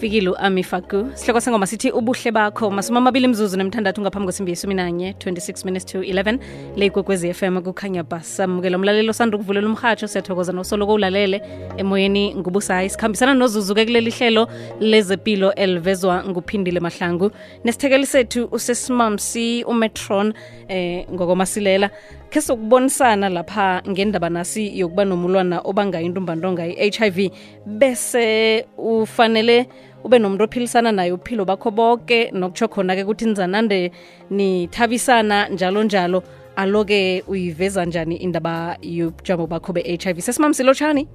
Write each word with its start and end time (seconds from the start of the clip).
fikile 0.00 0.30
u-ami 0.30 0.62
faku. 0.62 1.10
Sihloko 1.14 1.40
sengoma 1.40 1.66
sithi 1.66 1.90
ubuhle 1.90 2.30
bakho. 2.32 2.70
Masumi 2.70 2.98
amabili 2.98 3.28
mzuzu 3.28 3.56
nemthandathu 3.56 4.00
ngaphambi 4.00 4.26
kwesimbi 4.26 4.52
yesumi 4.52 4.74
nanye 4.74 5.12
26 5.12 5.64
minutes 5.64 5.86
to 5.86 6.02
11 6.02 6.38
le 6.76 6.86
ikwekwezi 6.86 7.34
fm 7.34 7.60
kukhanya 7.62 8.02
bas 8.02 8.36
samukela 8.36 8.76
umlaleli 8.76 9.10
osanda 9.10 9.36
ukuvulela 9.36 9.66
umhatsho 9.66 10.06
siyathokoza 10.06 10.52
nosoloko 10.52 10.94
ulalele 10.94 11.42
emoyeni 11.76 12.34
ngubusayi 12.34 12.90
sikhambisana 12.90 13.34
nozuzu-ke 13.34 13.84
kuleli 13.84 14.10
hlelo 14.10 14.48
lezepilo 14.80 15.54
elivezwa 15.54 16.24
nguphindile 16.24 16.80
mahlangu. 16.80 17.30
Nesithekeli 17.64 18.06
sethu 18.06 18.48
usesimamsi 18.52 19.64
umetron 19.64 20.32
eh 20.68 21.06
ngokomasilela. 21.12 21.90
Khe 22.30 22.40
sokubonisana 22.40 23.28
lapha 23.28 23.82
ngendaba 23.88 24.28
nasi 24.30 24.78
yokuba 24.78 25.04
nomulwana 25.04 25.60
obanga 25.64 26.00
intumbantonga 26.00 26.66
i-hiv 26.66 27.32
bese 27.66 28.66
ufanele 28.78 29.66
ube 30.04 30.18
nomuntu 30.18 30.44
ophilisana 30.44 30.92
naye 30.92 31.12
uphilo 31.12 31.44
bakho 31.44 31.70
bonke 31.70 32.30
nokutsho 32.32 32.68
khona-ke 32.68 33.02
ukuthi 33.04 33.26
nizanande 33.26 33.92
nithabisana 34.30 35.48
njalo 35.48 35.82
njalo. 35.82 36.22
Alo-ke 36.56 37.22
uyiveza 37.28 37.84
njani 37.84 38.16
indaba 38.16 38.76
yobujamo 38.82 39.46
bakho 39.46 39.72
be-h 39.72 40.06
i 40.06 40.12
v? 40.12 40.20
Sesimamsilotshani 40.20 41.06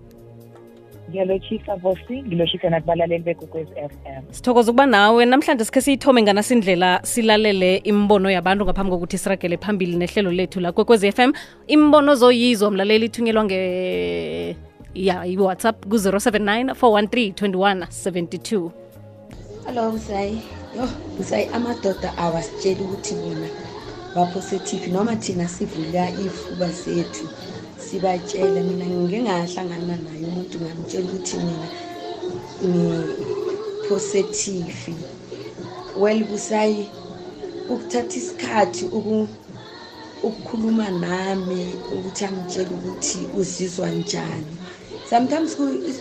ngiyalotshisa 1.09 1.75
vosi 1.75 2.23
ngilotshisa 2.23 2.70
nakubalaleli 2.70 3.23
bekwekwezi 3.23 3.72
f 3.75 3.91
m. 4.05 4.23
Sithokoza 4.31 4.72
ukuba 4.72 4.86
nawe. 4.86 5.25
Namhlanje 5.25 5.66
sikhe 5.66 5.81
siyithome 5.81 6.22
nganasindlela 6.22 7.00
silalele 7.03 7.77
imbono 7.77 8.31
yabantu 8.31 8.66
ngaphambi 8.66 8.91
kokuthi 8.91 9.17
siragele 9.17 9.58
phambili 9.58 9.97
nehlelo 9.97 10.31
lethu 10.31 10.59
la 10.59 10.72
kwekwez 10.72 11.03
f 11.03 11.20
m. 11.20 11.34
Imbono 11.67 12.16
zoyizwa 12.16 12.72
mlaleli 12.72 13.05
ithunyelwa 13.05 13.44
nge 13.44 14.55
ya 14.95 15.25
i-whatsapp 15.25 15.85
ku-079 15.89 16.73
413 16.77 17.33
2172 17.33 18.71
Hello 19.66 19.91
Busayi. 19.91 20.41
Yo, 20.75 20.88
Busayi 21.17 21.47
amadoda 21.53 22.17
awasitsheli 22.17 22.83
ukuthi 22.83 23.13
bona 23.16 23.47
bapositive 24.16 24.88
noma 24.91 25.16
thina 25.16 25.47
sivula 25.47 26.09
ifuba 26.09 26.69
sethu 26.72 27.25
sibatshele 27.77 28.61
mina 28.61 28.85
ngike 28.85 29.22
ngahlangana 29.22 29.97
naye 29.97 30.25
umuntu 30.25 30.59
ngamtshela 30.59 31.05
ukuthi 31.05 31.38
mina 31.38 31.67
ni 32.61 32.85
positive. 33.88 34.94
Well 35.97 36.23
Busayi 36.23 36.89
ukuthatha 37.69 38.17
isikhathi 38.17 38.85
uku 38.85 39.28
ukukhuluma 40.23 40.91
nami 40.91 41.73
ukuthi 41.94 42.25
angitshele 42.25 42.69
ukuthi 42.69 43.19
uzizwa 43.39 43.89
njani. 43.89 44.62
Sometimes 45.14 45.56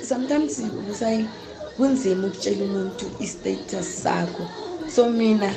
sometimes 0.09 0.57
Busayi 0.87 1.29
kunzima 1.77 2.27
ukutshela 2.27 2.65
umuntu 2.65 3.05
i-status 3.21 3.89
sakho. 4.03 4.45
So 4.89 5.11
mina 5.11 5.53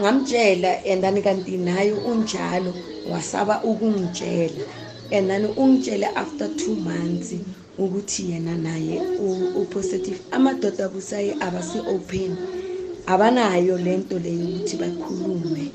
ngamtshela 0.00 0.82
and 0.90 1.02
then 1.04 1.22
kanti 1.22 1.56
naye 1.56 1.92
unjalo 1.92 2.74
wasaba 3.12 3.62
ukungitshela. 3.62 4.60
And 5.12 5.30
then 5.30 5.44
ungitshele 5.54 6.08
after 6.16 6.48
two 6.56 6.74
months 6.74 7.32
ukuthi 7.78 8.30
yena 8.32 8.56
naye 8.56 8.98
u-positive. 9.60 10.18
Amadoda 10.32 10.88
busayi 10.88 11.30
abasi-open. 11.40 12.36
Abanayo 13.06 13.78
lento 13.78 14.18
leyo 14.18 14.46
ukuthi 14.48 14.76
bakhulume 14.76 15.70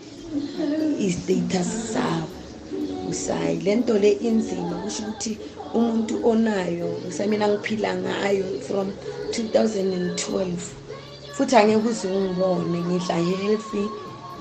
i-status 0.99 1.93
sabo 1.93 2.30
busayi 3.11 3.59
lento 3.59 3.99
le 3.99 4.11
inzima 4.11 4.75
kusho 4.83 5.03
ukuthi 5.03 5.37
umuntu 5.73 6.13
onayo 6.31 6.89
usamina 7.09 7.47
ngiphila 7.47 7.91
ngayo 8.03 8.45
from 8.67 8.87
2012 9.31 10.55
futhi 11.35 11.55
angeke 11.55 11.87
uze 11.89 12.07
ungibone 12.07 12.77
ngidla 12.87 13.15
healthy 13.15 13.85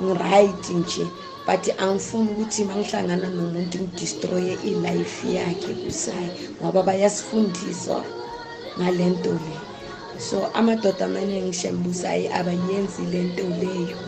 ngiright 0.03 0.65
nje 0.81 1.05
but 1.47 1.65
angifuni 1.83 2.31
ukuthi 2.31 2.63
uma 2.63 2.75
ngihlangana 2.79 3.29
nomuntu 3.37 3.77
ngidestroye 3.83 4.55
i-life 4.71 5.21
yakhe 5.37 5.73
busayi 5.83 6.31
ngoba 6.63 6.83
bayasifundiswa 6.83 7.99
ngale 8.79 9.07
nto 9.15 9.33
le. 9.43 9.55
So 10.19 10.37
amadoda 10.55 11.05
amaningi 11.05 11.53
shembusayi 11.53 12.29
abayenzi 12.39 13.03
le 13.13 13.21
nto 13.29 13.47
leyo 13.61 13.99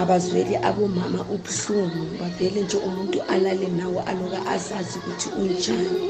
abazweli 0.00 0.54
abomama 0.68 1.20
ubuhlungu 1.34 2.02
bavele 2.20 2.60
nje 2.62 2.76
umuntu 2.88 3.18
alale 3.32 3.68
nawo 3.78 4.00
aloka 4.10 4.38
asazi 4.54 4.98
ukuthi 4.98 5.28
unjani. 5.40 6.00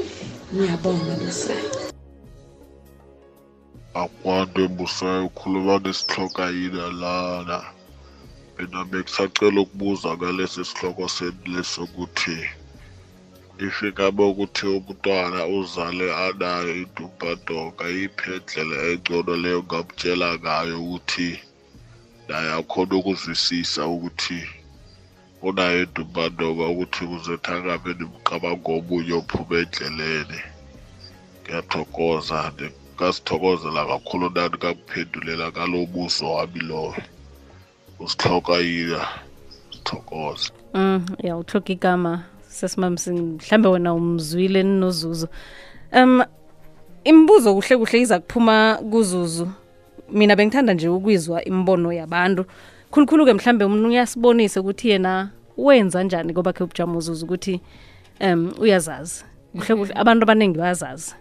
Ngiyabonga 0.53 1.13
busayi 1.21 1.69
akwande 4.03 4.63
busayo 4.77 5.25
ukhuluma 5.25 5.75
nesihloko 5.83 6.43
yina 6.57 6.85
lana? 7.01 7.59
Mina 8.55 8.85
bengisacela 8.89 9.61
ukubuza 9.61 10.09
ngalesi 10.17 10.65
sihloko 10.65 11.09
senu 11.15 11.43
lesokuthi 11.53 12.37
if 13.59 13.81
ingabe 13.81 14.23
ukuthi 14.23 14.65
umntwana 14.67 15.47
uzale 15.47 16.07
anayo 16.25 16.73
intumbantonga 16.83 17.85
yiphi 17.95 18.29
indlela 18.37 18.75
engcono 18.91 19.33
leyo 19.43 19.61
ngamtshela 19.63 20.29
ngayo 20.37 20.75
ukuthi 20.83 21.29
naye 22.27 22.53
akhona 22.59 22.95
ukuzwisisa 22.95 23.87
ukuthi 23.87 24.39
unayo 25.41 25.83
intumbantonga 25.83 26.65
ukuthi 26.67 27.05
kuzetha 27.05 27.55
angabe 27.55 27.93
nimqabanga 27.93 28.69
omunye 28.77 29.13
ophuma 29.13 29.55
endleleni. 29.63 30.39
Ngiyathokoza 31.41 32.51
ngasithokozela 32.95 33.85
kakhulu 33.85 34.29
nani 34.35 34.57
kakuphendulela 34.57 35.51
ngalo 35.51 35.85
buso 35.85 36.25
wami 36.33 36.59
lowo 36.59 36.95
usihloka 37.99 38.53
yina 38.57 39.01
sithokoze. 39.71 40.51
Um 40.73 41.05
ya 41.23 41.37
uthoka 41.37 41.71
igama 41.71 42.23
sesimamsi 42.49 43.11
mhlambe 43.11 43.69
wena 43.69 43.93
umzwile 43.93 44.63
ninozuzu. 44.63 45.27
Um 45.93 46.23
imibuzo 47.03 47.53
kuhle 47.55 47.77
kuhle 47.77 48.01
iza 48.01 48.19
kuphuma 48.19 48.79
kuzuzu 48.91 49.47
mina 50.11 50.35
bengithanda 50.35 50.73
nje 50.73 50.89
ukwizwa 50.89 51.45
imbono 51.45 51.91
yabantu. 51.93 52.45
Khulukhulu-ke 52.91 53.33
mhlambe 53.33 53.65
umuntu 53.65 53.89
uyasibonise 53.89 54.59
ukuthi 54.59 54.89
yena 54.89 55.29
wenza 55.57 56.03
njani 56.03 56.33
kobakhe 56.33 56.57
khe 56.57 56.63
ubujamo 56.63 56.97
uzuzu 56.97 57.25
ukuthi 57.25 57.61
um 58.21 58.51
uyazazi. 58.59 59.25
Kuhle 59.51 59.75
kuhle 59.75 59.93
abantu 59.95 60.23
abaningi 60.23 60.57
bayazazi. 60.59 61.15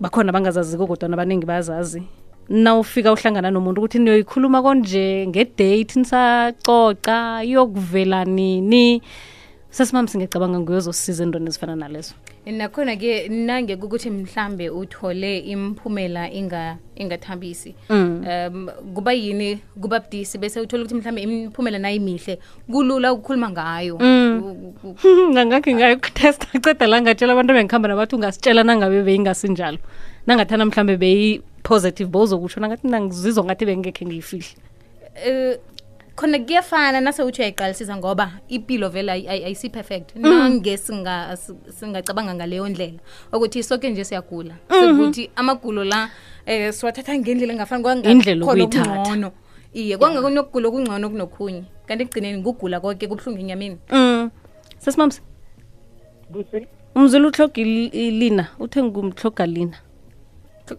Bakhona 0.00 0.32
bangazaziko 0.32 0.86
kodwa 0.86 1.12
abaningi 1.12 1.46
bayazazi. 1.46 2.02
Nawufika 2.48 3.12
uhlangana 3.12 3.50
nomuntu 3.50 3.80
ukuthi 3.80 3.98
niyoyikhuluma 3.98 4.62
konje 4.62 5.26
ngedate 5.26 5.94
nisacoca 5.96 7.44
iyokuvela 7.44 8.24
nini? 8.24 9.02
Sesimamsi 9.70 10.18
ngiyacabanga 10.18 10.58
nguyozosiza 10.58 11.22
entweni 11.24 11.48
ezifana 11.48 11.76
nalezo 11.76 12.14
nakhona-ke 12.46 13.28
nange 13.28 13.74
ukuthi 13.74 14.10
mhlambe 14.10 14.70
uthole 14.70 15.38
imphumela 15.38 16.28
inga- 16.30 16.76
ingathambisi. 16.96 17.74
Mm. 17.88 18.24
um 18.26 18.70
kuba 18.94 19.12
yini? 19.12 19.60
Kuba 19.80 20.00
budisi 20.00 20.38
bese 20.38 20.60
uthole 20.60 20.82
ukuthi 20.82 20.94
mhlambe 20.94 21.22
imiphumela 21.22 21.78
nayimihle 21.78 22.38
kulula 22.70 23.12
ukukhuluma 23.12 23.50
ngayo. 23.50 23.98
Ngangakhe 25.32 25.74
ngayo 25.74 25.96
kutesta 25.96 26.46
aceda 26.54 26.74
ceda 26.74 26.86
la 26.86 27.00
ngatshela 27.00 27.32
abantu 27.32 27.54
bengikhamba 27.54 27.88
nabathi 27.88 28.16
ungasitshela 28.16 28.64
nangabe 28.64 29.02
beyingasinjalo 29.02 29.78
nangathana 30.26 30.64
mhlambe 30.64 30.96
beyi-positive 30.96 32.10
bozokutsho 32.10 32.60
nangathi 32.60 32.88
nangizizwa 32.88 33.44
ngathi 33.44 33.66
bengekhe 33.66 34.06
ngiyifihle 34.06 34.56
eh, 35.24 35.58
khona 36.16 36.38
kuyafana 36.38 37.00
nase 37.00 37.22
uthi 37.22 37.42
uyayiqalisisa 37.42 37.96
ngoba 37.96 38.40
impilo 38.48 38.88
vele 38.88 39.12
ayi- 39.12 39.28
ayi- 39.28 39.44
ayisi-perfect 39.44 40.16
nange 40.16 40.76
singa- 40.76 41.36
si- 41.36 41.54
singacabanga 41.78 42.34
ngaleyo 42.34 42.68
ndlela. 42.68 42.98
Ukuthi 43.32 43.62
soke 43.62 43.90
nje 43.90 44.04
siyagula. 44.04 44.54
Sekuthi 44.68 45.30
amagulo 45.36 45.84
la 45.84 46.08
um 46.46 46.72
siwathatha 46.72 47.18
ngendlela 47.18 47.52
engafani 47.52 47.84
Indlela 48.04 48.46
khona 48.46 48.64
okuyithatha. 48.64 48.92
okungcono. 48.92 49.32
Iye 49.74 49.96
kwangakunokugula 49.96 50.68
okungcono 50.68 51.10
kunokhunye. 51.10 51.64
Kanti 51.86 52.02
ekugcineni 52.04 52.42
kugula 52.42 52.80
konke 52.80 53.06
kubuhlungu 53.06 53.40
enyameni. 53.40 53.78
Sesimamsi 54.78 55.20
busi 56.30 56.66
umzulu 56.94 57.28
uhloga 57.28 57.62
ilina 57.62 58.48
uthe 58.58 58.82
ngumhloga 58.82 59.46
lina. 59.46 59.76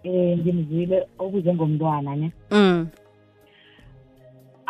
Um 0.06 0.40
ngimzile 0.40 1.08
okuze 1.20 1.54
ngomntwana 1.54 2.16
ne? 2.16 2.32
Um 2.52 2.88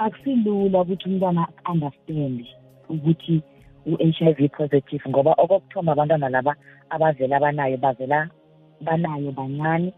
akusilula 0.06 0.82
ukuthi 0.82 1.06
umntwana 1.10 1.48
understand 1.72 2.46
ukuthi 2.90 3.42
u-HIV 3.86 4.40
positive 4.58 5.04
ngoba 5.10 5.32
okokuthoma 5.44 5.92
abantwana 5.92 6.30
laba 6.30 6.54
abavela 6.90 7.40
banayo 7.40 7.78
bavela 7.78 8.30
banayo 8.82 9.32
bancane 9.32 9.94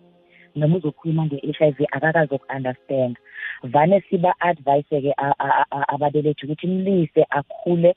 noma 0.56 0.78
uzokhuluma 0.78 1.26
nge-HIV 1.26 1.78
akakazoku-understand 1.92 3.18
vane 3.64 4.02
siba-advise-ke 4.10 5.12
a- 5.18 5.36
a- 5.40 5.66
a- 5.72 5.88
ababelethi 5.94 6.46
ukuthi 6.46 6.68
mlise 6.68 7.26
akhule 7.30 7.96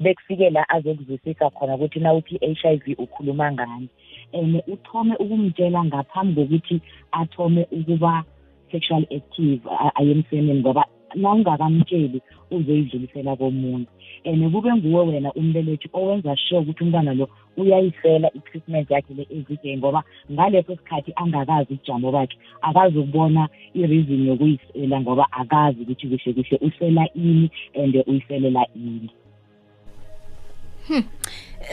bekufike 0.00 0.50
la 0.50 0.68
azokuzwisisa 0.68 1.50
khona 1.50 1.74
ukuthi 1.74 2.00
nawuthi 2.00 2.36
i-HIV 2.36 2.98
ukhuluma 2.98 3.52
ngani 3.52 3.88
and 4.32 4.62
uthome 4.66 5.14
ukumtshela 5.16 5.84
ngaphambi 5.84 6.42
kokuthi 6.44 6.80
athome 7.12 7.66
ukuba 7.72 8.24
sexual 8.72 9.04
active 9.10 9.60
a- 9.70 9.92
aye 9.94 10.10
emsemeni 10.10 10.60
ngoba 10.60 10.84
nawungakamtsheli 11.14 12.20
uzoyidlulisela 12.50 13.36
komunye. 13.36 13.86
And 14.24 14.52
kube 14.52 14.74
nguwe 14.74 15.06
wena 15.06 15.32
umbelethi 15.32 15.88
owenza 15.92 16.36
sure 16.36 16.60
ukuthi 16.60 16.84
umntwana 16.84 17.14
lo 17.14 17.28
uyayisela 17.56 18.30
i-treatment 18.34 18.90
yakhe 18.90 19.14
le-everyday 19.14 19.76
ngoba 19.76 20.04
ngaleso 20.32 20.76
sikhathi 20.76 21.12
angakazi 21.16 21.72
ubujamo 21.72 22.12
bakhe. 22.12 22.36
Akazi 22.62 22.98
ukubona 22.98 23.48
i-reason 23.74 24.26
yokuyisela 24.26 25.00
ngoba 25.00 25.26
akazi 25.32 25.82
ukuthi 25.82 26.06
kuhle 26.08 26.32
kuhle 26.32 26.58
usela 26.66 27.08
ini 27.14 27.50
and 27.74 27.94
uyiselela 28.06 28.66
ini. 28.76 29.10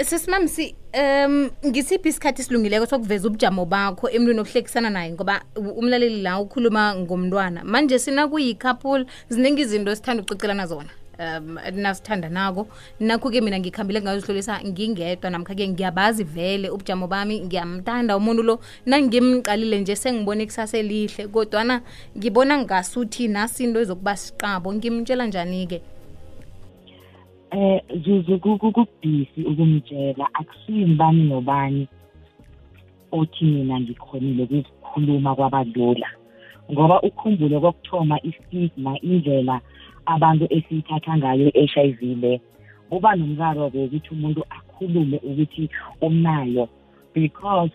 Sesimamsi 0.03 0.75
um 0.94 1.50
ngisiphi 1.65 2.09
isikhathi 2.09 2.41
esilungileko 2.41 2.85
sokuveza 2.85 3.27
ubujamo 3.27 3.65
bakho 3.65 4.09
emntwini 4.09 4.39
okuhlekisana 4.39 4.89
naye? 4.89 5.11
Ngoba 5.11 5.41
umlaleli 5.56 6.21
la 6.21 6.39
ukhuluma 6.39 6.95
ngomntwana. 6.95 7.63
Manje 7.63 8.00
sinakuyi-couple 8.00 9.06
ziningi 9.29 9.61
izinto 9.61 9.91
esithanda 9.91 10.23
ukucicelana 10.23 10.67
zona. 10.67 10.89
Um 11.19 11.59
nasithandanako 11.75 12.67
nakho-ke 13.00 13.41
mina 13.41 13.59
ngikhambile 13.59 14.01
ngayozihlolisa 14.01 14.61
ngingedwa 14.63 15.29
namkha-ke 15.29 15.67
ngiyabazi 15.67 16.23
vele 16.23 16.69
ubujamo 16.69 17.07
bami 17.07 17.39
ngiyamthanda 17.39 18.17
umuntu 18.17 18.44
lo. 18.44 18.59
Nangimqalile 18.85 19.79
nje 19.79 19.95
sengibona 19.95 20.44
ikusasa 20.44 20.77
elihle 20.77 21.27
kodwana 21.27 21.81
ngibona 22.17 22.57
ngasuthi 22.57 23.27
nasinto 23.27 23.81
ezokuba 23.81 24.17
siqabo. 24.17 24.73
Ngimtshela 24.73 25.25
njani-ke 25.25 25.81
eh 27.51 27.81
zuzu 28.04 28.40
ku- 28.40 28.57
ku- 28.57 28.72
kubudisi 28.72 29.42
ukumtshela 29.42 30.25
akusiyingibani 30.34 31.24
nobani 31.24 31.88
othi 33.12 33.46
mina 33.46 33.80
ngikhonile 33.80 34.44
ukuzikhuluma 34.44 35.36
kwabalula 35.36 36.10
ngoba 36.72 37.01
ukhumbule 37.01 37.60
kokuthoma 37.60 38.16
i-stigma 38.30 39.00
indlela 39.01 39.62
abantu 40.06 40.46
esiyithatha 40.56 41.18
ngayo 41.18 41.50
i-H_I_V 41.50 42.00
le 42.22 42.42
kuba 42.90 43.16
nomraro-ke 43.16 43.80
ukuthi 43.86 44.10
umuntu 44.13 44.42
akhulume 44.50 45.18
ukuthi 45.30 45.69
unayo. 46.02 46.69
Because 47.13 47.74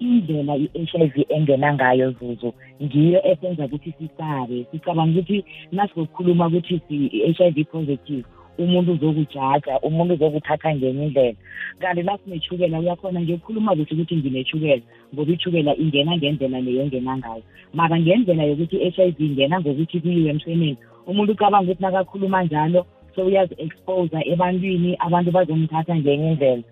indlela 0.00 0.54
i-H_I_V 0.54 1.14
engena 1.34 1.74
ngayo 1.74 2.10
zuzu 2.18 2.52
ngiyo 2.82 3.20
esenza 3.26 3.64
ukuthi 3.66 3.90
sisabe 3.98 4.66
sicabanga 4.70 5.18
ukuthi 5.20 5.44
nasizokhuluma 5.72 6.46
ukuthi 6.46 6.80
si-H_I_V 6.88 7.56
positive 7.74 8.26
umuntu 8.58 8.92
uzokujaja 8.92 9.74
umuntu 9.82 10.14
uzokuthatha 10.14 10.74
ngenye 10.74 11.06
indlela. 11.06 11.38
Kanti 11.80 12.02
nasinethukela 12.02 12.80
uyakhona 12.80 13.20
nje 13.20 13.34
ukukhuluma 13.34 13.76
kuhle 13.76 13.92
ukuthi 13.92 14.16
nginethukela 14.16 14.82
ngoba 15.14 15.32
ithukela 15.32 15.72
ingena 15.76 16.16
ngendlela 16.16 16.60
leyo 16.60 16.82
engena 16.82 17.16
ngayo. 17.16 17.42
Mara 17.74 17.96
ngendlela 18.00 18.42
yokuthi 18.44 18.76
i-H_I_V 18.76 19.18
ingena 19.20 19.60
ngokuthi 19.60 20.00
kuyiwe 20.00 20.30
emsweneni 20.30 20.76
umuntu 21.06 21.32
ucabanga 21.32 21.64
ukuthi 21.64 21.82
nakakhuluma 21.82 22.42
njalo 22.44 22.86
so 23.14 23.24
uyazi-expose 23.26 24.18
ebantwini 24.32 24.96
abantu 25.06 25.30
bazomthatha 25.30 25.96
ngenye 25.96 26.28
indlela. 26.32 26.64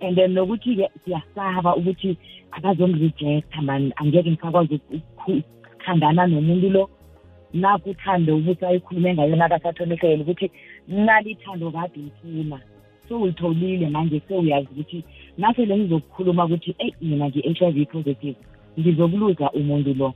And 0.00 0.16
then 0.16 0.34
nokuthi-ke 0.34 0.88
siyasaba 1.04 1.76
ukuthi 1.76 2.16
akazongirejecta 2.50 3.62
man. 3.62 3.92
Angeke 3.96 4.30
ngisakwazi 4.30 4.80
ukukhandana 4.90 6.26
nomuntu 6.26 6.68
lo 6.70 6.90
nakuthando 7.54 8.36
ukuthi 8.36 8.64
ayikhulume 8.66 9.14
ngayo 9.14 9.36
nakasathonisele 9.36 10.22
ukuthi 10.22 10.50
nalithando 10.88 11.70
kade 11.70 12.00
ifuna 12.00 12.60
sewulitholile 13.08 13.88
manje 13.88 14.20
sewuyazi 14.28 14.68
ukuthi 14.72 15.04
nasele 15.38 15.76
ngizokukhuluma 15.78 16.44
ukuthi 16.44 16.74
eyi 16.78 16.94
mina 17.00 17.28
ngi-H 17.28 17.62
I 17.62 17.70
V 17.72 17.84
positive 17.86 18.36
ngizokuluza 18.78 19.50
umuntu 19.50 19.94
lo. 19.94 20.14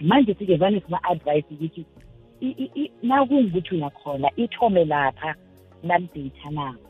Manje 0.00 0.34
sike 0.34 0.56
vane 0.56 0.80
siba-advise 0.80 1.46
ukuthi 1.50 1.84
i- 2.40 2.56
i- 2.64 2.70
i- 2.74 2.90
nakungukuthi 3.02 3.74
uyakhona 3.74 4.30
ithome 4.36 4.84
lapha 4.84 5.34
nalideyithanako 5.82 6.88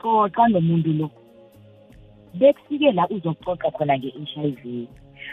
xoxa 0.00 0.48
nomuntu 0.48 0.92
lo. 0.92 1.10
Bekufike 2.34 2.92
la 2.92 3.08
uzokuxoxa 3.08 3.70
khona 3.70 3.98
nge-H 3.98 4.36
I 4.36 4.50
V. 4.50 4.86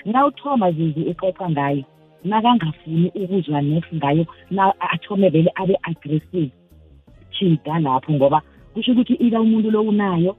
Nawuthoma 0.06 0.72
zuzu 0.72 1.02
uxoxa 1.12 1.50
ngayo 1.50 1.84
nakangafuni 2.30 3.12
ukuzwa 3.16 3.62
next 3.62 3.94
ngayo 3.94 4.26
athome 4.80 5.30
vele 5.30 5.52
abe 5.56 5.76
aggressive. 5.84 6.52
Thinta 7.34 7.80
lapho 7.80 8.14
ngoba 8.14 8.42
kusho 8.74 8.92
ukuthi 8.92 9.14
ila 9.14 9.42
umuntu 9.42 9.72
lo 9.72 9.82
unayo 9.82 10.36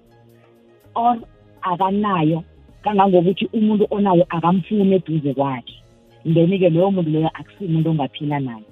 or 0.95 1.17
akanayo 1.63 2.45
kangangokuthi 2.83 3.49
umuntu 3.53 3.87
onayo 3.91 4.25
akamfuni 4.29 4.95
eduze 4.95 5.35
kwakhe. 5.35 5.75
Then-ke 6.25 6.69
loyo 6.71 6.91
muntu 6.91 7.11
loyo 7.11 7.31
akusiyo 7.35 7.69
umuntu 7.71 7.91
ongaphila 7.91 8.41
naye. 8.41 8.65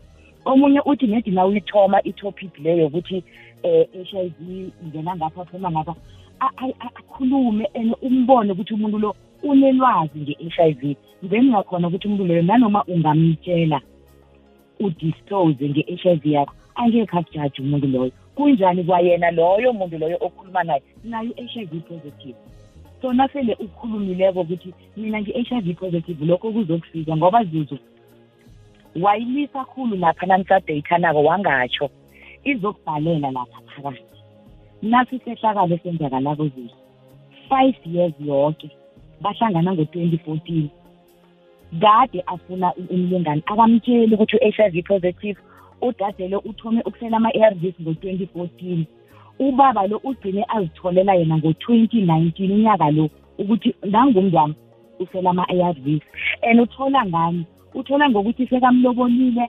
Omunye 0.45 0.81
uthi 0.85 1.07
nedi 1.07 1.31
na 1.31 1.47
uyithoma 1.47 2.03
i-topic 2.05 2.59
leyo 2.59 2.79
yokuthi 2.79 3.25
um 3.65 3.85
H 3.95 4.15
I 4.15 4.29
V 4.41 4.73
ingena 4.83 5.17
ngapha 5.17 5.45
phuma 5.45 5.71
ngapha 5.71 5.95
akhulume 6.41 7.67
and 7.75 7.95
umbone 8.03 8.53
ukuthi 8.53 8.75
umuntu 8.75 8.99
lo 8.99 9.17
unelwazi 9.51 10.19
nge-H 10.19 10.59
I 10.63 10.73
V 10.73 10.97
then 11.29 11.51
ngakhona 11.51 11.89
ukuthi 11.89 12.09
umuntu 12.09 12.25
loyo 12.25 12.43
nanoma 12.43 12.85
ungamtshela 12.85 13.81
udisclose 14.81 15.69
nge-H 15.69 16.07
I 16.07 16.17
V 16.17 16.33
yakho 16.33 16.55
angeke 16.75 17.17
akujaji 17.19 17.63
umuntu 17.63 17.87
loyo. 17.87 18.13
Kunjani 18.35 18.85
kwayena 18.85 19.31
loyo 19.31 19.73
muntu 19.73 19.99
loyo 19.99 20.17
okhuluma 20.21 20.65
naye? 20.65 20.83
Nayo 21.05 21.31
i-H 21.37 21.57
I 21.57 21.65
V 21.65 21.81
positive. 21.81 22.37
So 23.03 23.13
nasele 23.13 23.55
ukhulumileko 23.55 24.41
ukuthi 24.41 24.75
mina 24.97 25.21
ngi-H 25.21 25.53
I 25.53 25.61
V 25.61 25.75
positive 25.75 26.25
lokho 26.25 26.53
kuzokusiza 26.53 27.17
ngoba 27.17 27.45
zuzu 27.45 27.79
wayilisa 29.03 29.65
khulu 29.65 29.97
lapha 29.97 30.27
nanisadeyithanako 30.27 31.25
wangatsho 31.25 31.91
izokubhalela 32.45 33.31
lapha 33.31 33.61
phakathi. 33.67 34.03
Nasi 34.83 35.19
sehlakalo 35.19 35.75
esenzakalako 35.75 36.45
zuzu 36.45 36.77
five 37.49 37.77
years 37.87 38.15
yoke. 38.21 38.71
Bahlangana 39.21 39.73
ngo-twenty 39.75 40.19
fourteen. 40.25 40.71
Kade 41.81 42.23
afuna 42.27 42.73
umlingani 42.91 43.43
akamtsheli 43.47 44.15
ukuthi 44.15 44.37
u-H 44.37 44.61
I 44.61 44.71
V 44.71 44.83
positive 44.83 45.39
udadelo 45.83 46.39
uthome 46.45 46.83
ukusela 46.87 47.17
ama-ARVs 47.17 47.75
ngo-twenty 47.83 48.27
fourteen. 48.27 48.87
Ubaba 49.39 49.87
lo 49.87 50.01
ugcine 50.05 50.45
azitholela 50.49 51.15
yena 51.15 51.39
ngo-twenty 51.39 52.01
nineteen 52.01 52.53
unyaka 52.53 52.91
lo 52.91 53.11
ukuthi 53.39 53.75
nangumntwami 53.85 54.55
usela 55.01 55.31
ama-ARVs 55.31 56.03
and 56.43 56.61
uthola 56.61 57.07
ngani? 57.07 57.47
Uthola 57.75 58.11
ngokuthi 58.11 58.47
sekamlobolile 58.47 59.49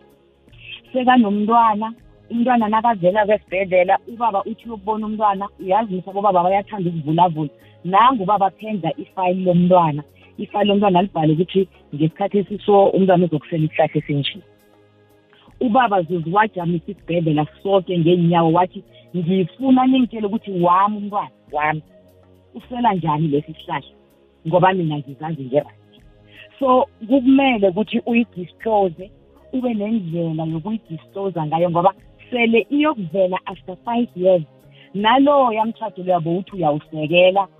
sekanomntwana 0.94 1.94
umntwana 2.32 2.68
nakavela 2.68 3.26
kwesibhedlela 3.26 4.00
ubaba 4.08 4.44
uthi 4.44 4.66
uyokubona 4.66 5.06
umntwana 5.06 5.48
uyazi 5.60 5.96
misa 5.96 6.12
bobaba 6.12 6.44
bayathanda 6.44 6.90
ukuvulavula. 6.90 7.50
Nangu 7.86 8.24
ubaba 8.24 8.50
phenza 8.50 8.92
ifayili 8.98 9.44
lomntwana. 9.44 10.04
Ifayili 10.38 10.70
lomntwana 10.70 11.02
libhale 11.02 11.34
ukuthi 11.34 11.68
ngesikhathi 11.96 12.38
esiso 12.38 12.86
umntwana 12.86 13.26
uzokusela 13.26 13.66
isihlahla 13.66 13.98
esinje. 13.98 14.40
Ubaba 15.62 16.02
zuzu 16.02 16.34
wajamisa 16.36 16.92
isibhedlela 16.92 17.46
soke 17.64 17.98
ngeenyawo 18.00 18.52
wathi 18.52 18.84
ngifuna 19.18 19.86
ningitshele 19.86 20.28
ukuthi 20.28 20.52
wami 20.52 20.98
umntwana 20.98 21.32
wami 21.52 21.82
usela 22.56 22.94
njani 22.94 23.28
lesi 23.28 23.54
sihlahla? 23.54 23.88
Ngoba 24.48 24.74
mina 24.74 24.98
ngizazi 24.98 25.44
nge-right. 25.44 26.02
So 26.60 26.86
kumele 27.08 27.68
ukuthi 27.70 28.02
uyidisclose 28.06 29.12
ube 29.54 29.74
nendlela 29.74 30.44
yokuyidisclose 30.44 31.42
ngayo 31.42 31.70
ngoba 31.70 31.94
sele 32.30 32.68
iyokuvela 32.70 33.38
after 33.46 33.76
five 33.86 34.08
years. 34.16 34.44
Nalowo 34.94 35.54
yamtshado 35.54 36.04
loyo 36.04 36.20
bowuthi 36.20 36.56
uyawusekela 36.56 37.48
u- 37.48 37.48
u- 37.48 37.57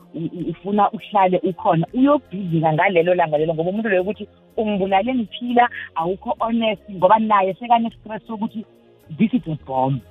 ufuna 0.52 0.92
uhlale 0.92 1.38
ukhona. 1.44 1.88
Uyobhidlika 1.94 2.74
ngalelo 2.74 3.14
langa 3.16 3.38
lelo 3.38 3.54
ngoba 3.54 3.70
umuntu 3.70 3.90
loyo 3.90 4.02
ukuthi 4.02 4.28
ungibulale 4.58 5.16
ngiphila 5.16 5.70
awukho 5.96 6.36
honest 6.40 6.82
ngoba 6.92 7.20
naye 7.20 7.54
sekane-stress 7.54 8.22
sokuthi 8.28 8.66
this 9.18 9.34
is 9.34 9.42
a 9.48 9.58
bomb. 9.66 10.02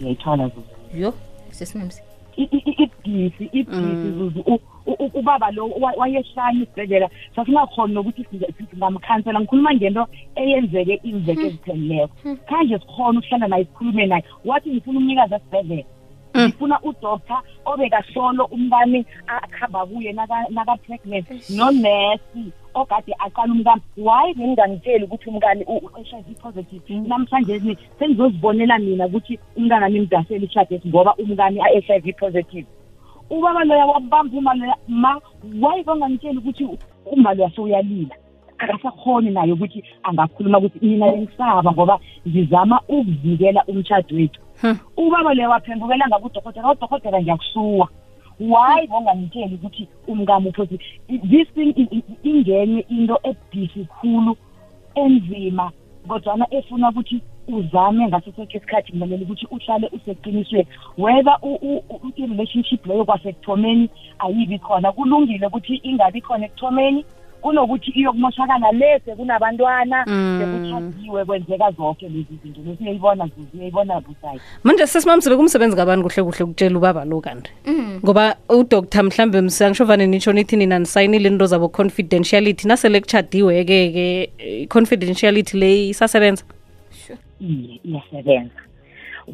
Ngiyayithola 0.00 0.48
zuzu. 0.48 0.74
Yo 0.94 1.14
sesimamsi 1.50 2.02
i- 2.36 2.48
i- 2.56 2.62
i- 2.70 2.82
ibhisi 2.82 3.44
ibhisi 3.52 4.12
zuzu. 4.18 4.40
U- 4.46 4.60
u- 4.86 4.96
u- 5.04 5.10
ubaba 5.18 5.50
lo 5.50 5.66
wa- 5.66 5.94
wayehlanye 5.96 6.62
isibhedlela. 6.62 7.08
Sasingakhoni 7.36 7.94
nokuthi 7.94 8.24
singa- 8.30 8.52
singamkhansela 8.70 9.40
ngikhuluma 9.40 9.74
ngento 9.74 10.06
eyenzeke 10.36 11.00
iimveke 11.04 11.46
eziphelileko 11.46 12.14
khanje 12.46 12.78
sikhona 12.78 13.18
ukuhlala 13.18 13.48
naye 13.48 13.64
sikhulume 13.64 14.06
naye. 14.06 14.24
Wathi 14.44 14.70
ngifuna 14.70 14.98
umnikazi 14.98 15.34
esibhedlela 15.34 15.84
ngifuna 16.36 16.80
udoctor 16.82 17.42
obekasolo 17.64 18.44
umkami 18.44 19.06
akhamba 19.26 19.86
kuye 19.86 20.12
naka- 20.12 20.48
naka-pregnant. 20.50 21.26
Nonesi 21.50 22.52
ogade 22.74 23.12
aqala 23.18 23.52
umkami 23.52 23.82
why 23.96 24.34
bengingangitsheli 24.34 25.04
ukuthi 25.04 25.30
umkani 25.30 25.64
u-h 25.66 26.12
i 26.16 26.22
v 26.22 26.34
positive? 26.42 27.08
Namhlanje 27.08 27.58
ni 27.58 27.76
sengizozibonela 27.98 28.78
mina 28.78 29.06
ukuthi 29.06 29.38
umntanami 29.56 29.98
imdasele 29.98 30.46
ishadesi 30.46 30.88
ngoba 30.88 31.14
umkani 31.18 31.60
a-h 31.60 31.90
i 31.90 32.00
v 32.00 32.12
positive. 32.12 32.66
Ubaba 33.30 33.64
loya 33.64 33.86
wabamba 33.86 34.38
uma 34.38 34.54
loya 34.54 34.76
ma 34.88 35.20
why 35.62 35.82
bangangitsheli 35.82 36.38
ukuthi 36.38 36.68
uma 37.12 37.34
loya 37.34 37.50
sewuyalila 37.50 38.14
akasakhoni 38.58 39.30
naye 39.30 39.52
ukuthi 39.52 39.84
angakhuluma 40.02 40.58
ukuthi 40.58 40.86
mina 40.86 41.10
bengisaba 41.12 41.72
ngoba 41.72 41.98
ngizama 42.28 42.80
ukuvikela 42.88 43.64
umtshado 43.66 44.16
wethu. 44.16 44.40
Huh. 44.40 44.47
Ubaba 44.96 45.34
leyo 45.34 45.50
waphendukela 45.50 46.08
ngabe 46.08 46.26
udokotela 46.26 46.72
udokotela 46.72 47.20
ngiyakusuwa 47.20 47.88
why? 48.40 48.86
Bongangitsheli 48.86 49.54
ukuthi 49.54 49.88
umkami 50.06 50.48
uphosi 50.48 50.78
this 51.08 51.48
thing 51.54 51.72
i- 51.76 51.88
i- 51.90 52.04
ingenye 52.22 52.80
into 52.88 53.18
ebhisi 53.22 53.84
khulu 53.84 54.36
enzima 54.94 55.72
kodwana 56.08 56.46
efuna 56.50 56.88
ukuthi 56.90 57.20
uzame 57.48 58.06
ngaso 58.08 58.32
sonke 58.32 58.58
isikhathi 58.58 58.92
ngilalela 58.92 59.22
ukuthi 59.22 59.46
uhlale 59.50 59.88
useqinisweni. 59.92 60.68
Whether 60.98 61.36
u- 61.42 61.58
u- 61.62 61.82
u- 61.90 62.12
i-relationship 62.16 62.86
leyo 62.86 63.04
kwasekuthomeni 63.04 63.90
ayibi 64.18 64.58
khona 64.58 64.92
kulungile 64.92 65.46
ukuthi 65.46 65.80
ingabi 65.82 66.20
khona 66.20 66.46
ekuthomeni 66.46 67.04
kunokuthi 67.42 67.90
iyokumoshakala 67.90 68.72
lese 68.72 69.14
kunabantwana 69.16 70.04
Mm. 70.06 70.38
sekuthadiwe 70.40 71.24
kwenzeka 71.24 71.70
zonke 71.70 72.08
lezi 72.08 72.34
zinto. 72.42 72.60
Lesi 72.66 72.82
uyayibona 72.82 73.24
zuzu 73.26 73.48
uyayibona 73.54 74.00
busayi 74.00 74.40
manje 74.64 74.86
sesimamsi 74.86 75.30
bekumsebenzi 75.30 75.76
kabani 75.76 76.02
kuhle 76.02 76.22
kuhle 76.22 76.44
ukutshela 76.44 76.78
ubaba 76.78 77.04
lo 77.04 77.20
kanti? 77.20 77.50
Ngoba 78.04 78.36
udoktor 78.48 79.02
mhlambe 79.04 79.40
msangisho 79.40 79.84
vane 79.84 80.06
nitsho 80.06 80.32
nithi 80.32 80.56
nina 80.56 80.78
nisayinile 80.78 81.28
into 81.28 81.46
zabo 81.46 81.68
confidentiality 81.68 82.68
nasele 82.68 83.00
kuchadiwe-ke 83.00 83.92
ke 83.92 84.30
eh, 84.38 84.68
confidentiality 84.68 85.56
le 85.56 85.88
isasebenza? 85.88 86.44
Iye 87.40 87.80
iyasebenza. 87.84 88.60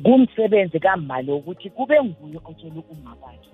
Kumsebenzi 0.02 0.80
kamali 0.80 1.32
ukuthi 1.32 1.70
kube 1.70 1.94
nguye 2.02 2.38
otshela 2.44 2.82
uma 2.90 3.14
kwakhe 3.20 3.48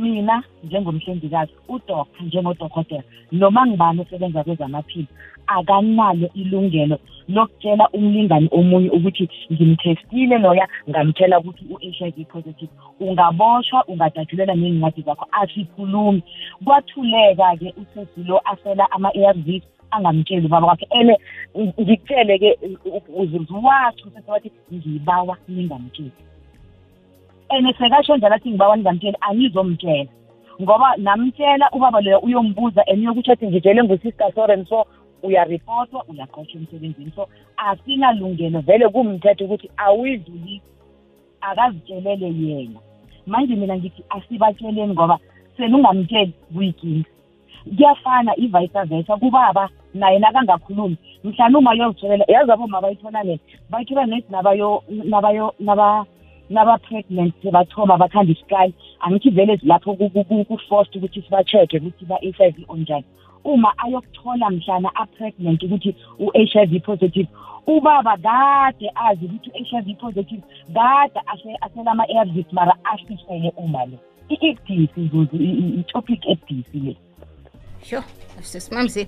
mina 0.00 0.42
njengomhlengikazi 0.64 1.52
udoktor 1.68 2.26
njengodokotela 2.26 3.02
noma 3.32 3.66
ngibani 3.66 4.00
osebenza 4.00 4.44
kwezamaphilo 4.44 5.06
akanalo 5.46 6.28
ilungelo 6.34 6.98
lokutshela 7.28 7.88
umlingani 7.96 8.48
omunye 8.52 8.90
ukuthi 8.90 9.28
ngimthestile 9.52 10.38
loya 10.38 10.66
ngamtshela 10.90 11.40
ukuthi 11.40 11.64
u-h 11.74 12.00
i 12.06 12.10
v 12.16 12.24
positive 12.24 12.72
ungaboshwa 13.00 13.84
ungadajulela 13.88 14.56
ngey'ncwadi 14.56 15.02
zakho 15.02 15.26
asikhulumi 15.40 16.22
kwathuleka-ke 16.64 17.74
usesilo 17.80 18.40
asela 18.50 18.84
ama-a 18.90 19.20
r 19.34 19.36
vs 19.46 19.64
angamtsheli 19.90 20.46
ubaba 20.46 20.66
kwakhe 20.66 20.86
ene 20.90 21.14
ngikutshele-ke 21.80 22.58
uzuwathi 23.20 24.02
usesewathi 24.06 24.50
ngibawa 24.74 25.36
ningamtsheli 25.48 26.12
and 27.50 27.74
sekasho 27.78 28.16
njalo 28.16 28.34
athi 28.34 28.50
ngibawa 28.50 28.76
ningamtsheli 28.76 29.16
angizomtshela 29.20 30.10
ngoba 30.62 30.96
namtshela 30.96 31.70
ubaba 31.72 32.00
loyo 32.00 32.18
uyombuza 32.18 32.82
and 32.86 33.00
uyokuthi 33.00 33.32
athi 33.32 33.46
ngitshele 33.46 33.82
ngusister 33.84 34.32
soren 34.34 34.64
so 34.64 34.86
uyaripotwa 35.22 36.04
uyaqoshwa 36.08 36.60
emsebenzini. 36.60 37.12
So 37.14 37.28
asinalungelo 37.56 38.60
vele 38.60 38.88
kumthetho 38.88 39.44
ukuthi 39.44 39.70
awuyidlulisi 39.76 40.62
akazitshelele 41.40 42.28
yena. 42.40 42.80
Manje 43.26 43.54
mina 43.56 43.76
ngithi 43.76 44.02
asibatsheleni 44.10 44.92
ngoba 44.92 45.18
selungamtsheli 45.56 46.32
kuyinkinga. 46.54 47.08
Kuyafana 47.76 48.36
i-vice 48.36 48.82
versa 48.84 49.16
kubaba 49.16 49.68
naye 49.94 50.18
nakangakhulumi. 50.18 50.96
Mhlawumbe 51.24 51.58
uma 51.58 51.74
yozitholela 51.74 52.24
yazi 52.28 52.52
abo 52.52 52.66
ma 52.66 52.80
bayithola 52.80 53.22
nini 53.22 53.40
bayithola 53.70 54.06
nethi 54.06 54.32
nabayo 54.32 54.82
nabayo 54.88 55.54
naba 55.58 56.06
naba-pregnant 56.50 57.34
sebathoba 57.42 57.96
bathanda 57.96 58.32
isikali 58.32 58.74
angithi 59.00 59.30
vele 59.30 59.60
lapho 59.62 59.94
ku-forced 60.48 60.96
ukuthi 60.96 61.22
siba-check-e 61.22 61.78
ukuthi 61.78 62.04
ba-h 62.04 62.40
i 62.40 62.50
v 62.50 62.64
onjani 62.68 63.04
uma 63.44 63.72
ayokuthola 63.78 64.50
mhlana 64.50 64.90
a-pregnant 64.94 65.62
ukuthi 65.62 65.94
u-h 66.18 66.56
i 66.62 66.66
v 66.66 66.80
positive 66.80 67.28
ubaba 67.66 68.16
kade 68.16 68.90
azi 68.94 69.24
ukuthi 69.24 69.50
u-h 69.50 69.72
i 69.78 69.80
v 69.80 69.94
positive 69.94 70.42
kade 70.74 71.20
asela 71.62 71.90
ama-a 71.90 72.20
r 72.24 72.28
vs 72.34 72.52
mara 72.52 72.74
asifele 72.84 73.52
uma 73.56 73.86
le 73.86 73.98
i-ebdisi 74.28 75.08
zuzu 75.08 75.36
i-topic 75.36 76.26
ebdisi 76.26 76.78
le 76.78 76.96
sho 77.82 78.02
sesimamsi 78.40 79.06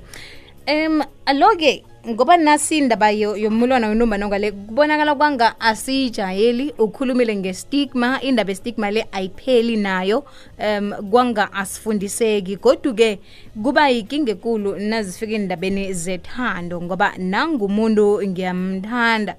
um 0.69 1.03
alo-ke 1.27 1.83
ngoba 2.09 2.37
nasi 2.37 2.79
indaba 2.79 3.11
yo- 3.11 3.37
yomulwana 3.37 3.89
wentombanonga 3.89 4.39
le 4.39 4.53
kubonakala 4.53 5.15
kwanga 5.15 5.61
asiyijayeli 5.61 6.75
ukhulumile 6.79 7.37
ngestigma 7.37 8.21
indaba 8.23 8.53
estigma 8.53 8.91
le 8.91 9.07
ayipheli 9.13 9.77
nayo. 9.77 10.25
Um 10.61 10.93
kwanga 11.11 11.53
asifundiseki 11.53 12.57
kodwa-ke 12.57 13.19
kuba 13.63 13.89
yikinga 13.89 14.33
ekulu 14.33 14.77
nazifika 14.77 15.33
endabeni 15.33 15.93
zethando 15.93 16.81
ngoba 16.83 17.13
nangumuntu 17.19 18.23
ngiyamthanda. 18.29 19.37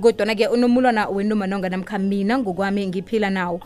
Kodwana-ke 0.00 0.46
unomulwana 0.48 1.08
wentumbanonga 1.08 1.68
namkha 1.68 1.98
mina 1.98 2.38
ngokwami 2.38 2.86
ngiphila 2.86 3.30
nawo 3.30 3.60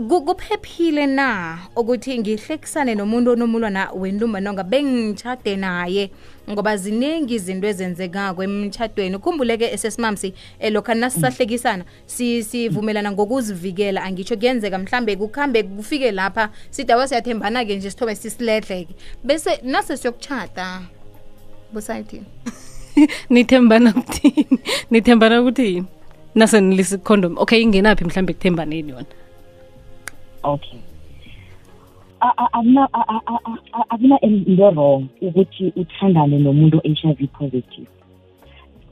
kuphephile 0.00 1.06
na 1.06 1.58
ukuthi 1.76 2.18
ngihlekisane 2.18 2.94
nomuntu 2.94 3.30
onomulwana 3.30 3.90
wentumbanonga 3.92 4.62
bengitshade 4.64 5.56
naye? 5.56 6.10
Ngoba 6.50 6.76
ziningi 6.76 7.34
izinto 7.34 7.66
ezenzekako 7.68 8.42
emtshadweni. 8.42 9.18
Khumbuleke 9.18 9.72
esesimamsi 9.72 10.32
elokhani 10.58 10.74
lokha 10.74 10.94
nasisahlekisana 10.94 11.84
si- 12.06 12.42
sivumelana 12.44 13.12
ngokuzivikela. 13.12 14.02
Angitsho 14.02 14.36
kuyenzeka 14.36 14.78
mhlambe 14.78 15.16
kukuhambe 15.16 15.62
kufike 15.62 16.12
lapha 16.12 16.50
sidawa 16.70 17.08
siyathembana-ke 17.08 17.76
nje 17.76 17.90
sithobe 17.90 18.14
sisiledleke 18.14 18.94
bese 19.24 19.60
nase 19.62 19.96
siyokutshata 19.96 20.82
busayithini 21.72 22.26
nithembana 23.30 23.92
kuthini? 23.92 24.46
Nithembana 24.90 25.40
ukuthini 25.40 25.84
nasenilisa 26.34 26.98
condom 26.98 27.38
okay 27.38 27.60
ingenaphi 27.62 28.04
mhlambe 28.04 28.32
kuthembaneni 28.32 28.90
yona 28.90 29.06
okay. 30.44 30.80
Akuna 32.20 32.88
akuna 33.90 34.18
into 34.22 34.70
wrong 34.70 35.08
ukuthi 35.22 35.72
uthandane 35.76 36.38
nomuntu 36.38 36.78
o-h 36.78 37.04
i 37.04 37.12
v 37.14 37.26
positive 37.26 37.86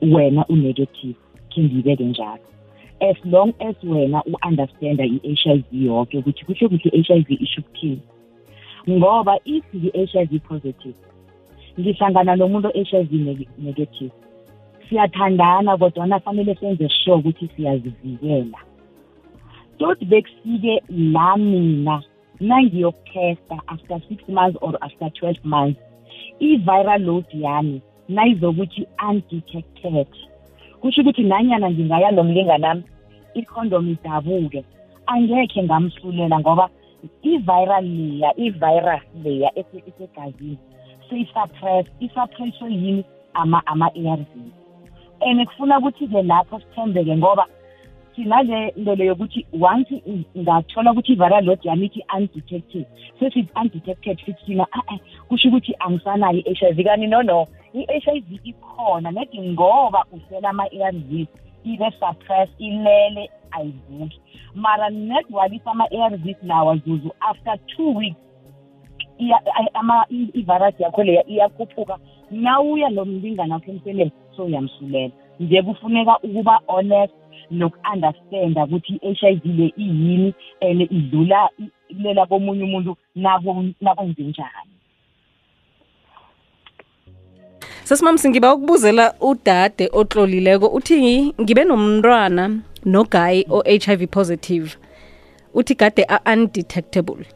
wena 0.02 0.44
u-negative 0.48 1.16
khe 1.50 1.62
ngiyibeke 1.62 2.04
njalo. 2.04 2.46
As 3.00 3.16
long 3.24 3.52
as 3.60 3.74
wena 3.82 4.22
u-understanda 4.26 5.04
i-h 5.04 5.46
i 5.46 5.64
v 5.70 5.84
yoke 5.86 6.18
ukuthi 6.18 6.44
kusho 6.44 6.66
ukuthi 6.66 6.88
i-h 6.88 7.10
i 7.10 7.20
v 7.20 7.34
isho 7.34 7.60
ukuthini. 7.60 8.00
Ngoba 8.88 9.38
if 9.44 9.64
ngi-h 9.74 10.14
i 10.18 10.24
v 10.24 10.38
positive 10.38 10.94
ngihlangana 11.80 12.36
nomuntu 12.36 12.68
o-h 12.68 12.94
i 12.94 13.04
v 13.04 13.16
neg- 13.18 13.48
negative 13.58 14.12
siyathandana 14.88 15.76
kodwana 15.76 16.20
fanele 16.20 16.54
senze 16.54 16.88
sure 16.88 17.16
ukuthi 17.16 17.48
siyazivikela. 17.56 18.58
Tot 19.78 19.98
bekufike 20.04 20.82
la 20.88 21.36
mina 21.36 22.02
nangiyokutesta 22.40 23.56
after 23.66 24.00
six 24.08 24.28
months 24.28 24.58
or 24.60 24.74
after 24.80 25.10
twelve 25.10 25.44
months. 25.44 25.80
I-viral 26.40 27.00
load 27.06 27.26
yami 27.32 27.82
nayizokuthi 28.08 28.86
undetected 29.08 30.06
kusho 30.80 31.02
ukuthi 31.02 31.22
nanyana 31.22 31.70
ngingaya 31.70 32.10
nomlinganami 32.10 32.82
i-condom 33.34 33.88
idabuke. 33.90 34.64
Angekhe 35.06 35.62
ngamhlulela 35.62 36.40
ngoba 36.40 36.68
i-viral 37.22 37.84
leya 37.84 38.30
i-virus 38.36 39.02
leya 39.24 39.50
ese- 39.58 39.82
esegazini 39.88 40.58
seyisuppress 41.08 41.86
isuppresswe 42.00 42.70
yini? 42.70 43.04
Ama-a 43.34 43.90
r 43.94 44.16
v. 44.16 44.52
And 45.20 45.46
kufuna 45.48 45.78
ukuthi-ke 45.78 46.22
lapho 46.22 46.60
sithembeke 46.60 47.16
ngoba 47.16 47.46
sinale 48.16 48.72
nto 48.76 48.94
leyo 48.94 49.12
ukuthi 49.12 49.46
once 49.60 50.02
ngathola 50.38 50.92
ukuthi 50.92 51.12
i-viral 51.12 51.44
load 51.44 51.58
yami 51.64 51.86
ithi 51.86 52.04
undetected 52.16 52.86
sesithi 53.18 53.52
undetected 53.60 54.18
fithi 54.18 54.44
thina 54.46 54.66
a-e 54.72 55.00
kusho 55.28 55.48
ukuthi 55.48 55.74
angisanayo 55.78 56.38
i-h 56.38 56.62
i 56.62 56.72
v. 56.72 56.84
Kanti 56.84 57.06
no 57.06 57.22
no 57.22 57.46
i-h 57.74 58.08
i 58.08 58.20
v 58.20 58.40
ikhona 58.44 59.10
nedi 59.10 59.40
ngoba 59.40 60.04
usela 60.12 60.48
ama-a 60.48 60.88
r 60.90 60.94
vs 60.94 61.28
ibe 61.64 61.90
suppress 62.00 62.48
ilele 62.58 63.30
ayivuki 63.50 64.20
mara 64.54 64.90
nedwalisa 64.90 65.70
ama-a 65.70 66.06
r 66.10 66.16
vs 66.16 66.42
lawa 66.42 66.76
zuzu 66.76 67.10
after 67.20 67.58
two 67.66 67.94
weeks 67.94 68.16
ivirus 70.34 70.80
yakho 70.80 71.02
leya 71.04 71.28
iyakhuphuka 71.28 71.98
nawuya 72.30 72.88
nomlingana 72.88 73.54
wakho 73.54 73.70
emseleni 73.70 74.12
so 74.36 74.44
uyamsulela. 74.44 75.14
Nje 75.40 75.62
kufuneka 75.62 76.18
ukuba 76.18 76.60
honest 76.66 77.14
noku-understanda 77.50 78.64
ukuthi 78.64 79.00
i-h 79.02 79.22
i 79.28 79.34
v 79.34 79.52
le 79.58 79.72
iyini 79.76 80.34
and 80.60 80.80
idlula 80.80 81.48
ilela 81.88 82.26
komunye 82.26 82.64
umuntu 82.64 82.96
nako- 83.16 83.74
nakwenzenjani 83.80 84.70
sesimamsi 87.84 88.28
ngiba 88.28 88.54
ukubuzela 88.54 89.14
udade 89.20 89.90
otlolileko 89.92 90.66
uthi 90.66 91.34
ngibe 91.40 91.64
nomntwana 91.64 92.60
noguy 92.84 93.44
o-h 93.50 93.88
i 93.92 93.96
v 93.96 94.06
positive. 94.06 94.76
Uthi 95.54 95.74
kade 95.74 96.04
a-undetectable. 96.08 97.26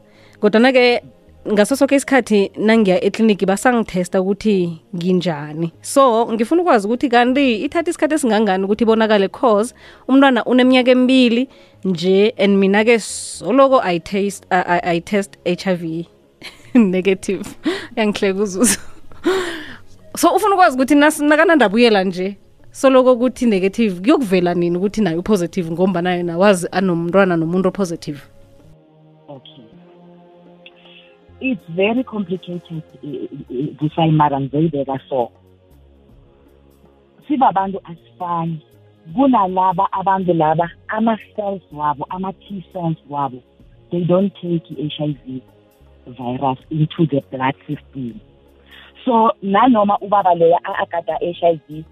Kodwana-ke 0.41 1.03
ngaso 1.49 1.77
soke 1.77 1.97
isikhathi 1.97 2.51
nangiya 2.57 3.05
ekliniki 3.05 3.47
basangithesta 3.47 4.21
ukuthi 4.21 4.81
nginjani. 4.97 5.73
So 5.83 6.33
ngifuna 6.33 6.63
ukwazi 6.63 6.87
ukuthi 6.87 7.09
kanti 7.09 7.57
ithatha 7.57 7.91
isikhathi 7.91 8.15
esingangani 8.15 8.65
ukuthi 8.65 8.85
ibonakale 8.85 9.29
cause 9.29 9.75
umntwana 10.09 10.45
uneminyaka 10.45 10.91
emibili 10.91 11.49
nje 11.85 12.35
and 12.39 12.59
mina-ke 12.59 12.99
soloko 12.99 13.81
I 13.83 13.99
taste, 13.99 14.47
I, 14.51 14.61
I, 14.61 14.81
I 14.85 15.01
test 15.01 15.39
HIV 15.45 16.07
negative. 16.75 17.47
Yangihleka 17.97 18.43
uzuzu 18.43 18.79
so 20.17 20.35
ufuna 20.35 20.55
ukwazi 20.55 20.77
ukuthi 20.77 20.95
nas- 20.95 21.25
nakanandabuyela 21.25 22.05
nje 22.05 22.37
soloko 22.73 23.13
ukuthi 23.13 23.47
negative 23.47 24.01
kuyokuvela 24.01 24.55
nini 24.55 24.77
ukuthi 24.77 25.01
nayo 25.01 25.23
positive 25.23 25.71
ngomba 25.71 26.03
nayo 26.03 26.23
nawazi 26.23 26.69
anomntwana 26.73 27.37
nomuntu 27.37 27.69
opositive? 27.69 28.21
It's 31.41 31.63
very 31.69 32.05
complicated 32.05 32.83
kusayimara 33.79 34.41
ngizoyibeka 34.41 35.01
so. 35.09 35.31
Sibabantu 37.29 37.81
asifani. 37.85 38.61
Kunalaba 39.15 39.93
abantu 39.93 40.33
laba 40.35 40.71
ama-cells 40.89 41.63
wabo 41.73 42.07
ama-t 42.11 42.65
cells 42.73 42.99
wabo 43.09 43.43
they 43.91 44.05
don't 44.05 44.33
take 44.35 44.63
i-HIV 44.71 45.43
virus 46.07 46.59
into 46.71 47.07
the 47.07 47.21
blood 47.33 47.55
system. 47.67 48.21
So 49.05 49.33
nanoma 49.43 49.99
ubaba 50.01 50.35
loya 50.35 50.59
a- 50.65 50.83
agada 50.85 51.17
HIV 51.23 51.85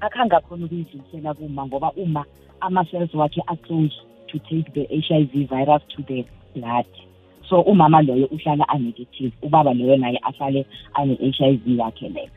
akhange 0.00 0.36
akhona 0.36 0.66
ukuyidlulisela 0.66 1.34
kuma 1.34 1.66
ngoba 1.66 1.92
uma 1.96 2.24
ama-cells 2.60 3.14
wakhe 3.14 3.40
are-close 3.46 3.92
to 4.28 4.38
take 4.38 4.72
the 4.74 4.86
HIV 4.90 5.48
virus 5.48 5.82
to 5.96 6.02
the 6.02 6.24
blood. 6.54 6.86
So 7.48 7.60
umama 7.60 8.02
loyo 8.02 8.26
uhlala 8.26 8.64
a-negative 8.68 9.32
ubaba 9.42 9.74
loyo 9.74 9.96
naye 9.96 10.20
ahlale 10.22 10.66
ane-HIV 10.94 11.78
yakhe 11.78 12.08
leyo 12.08 12.30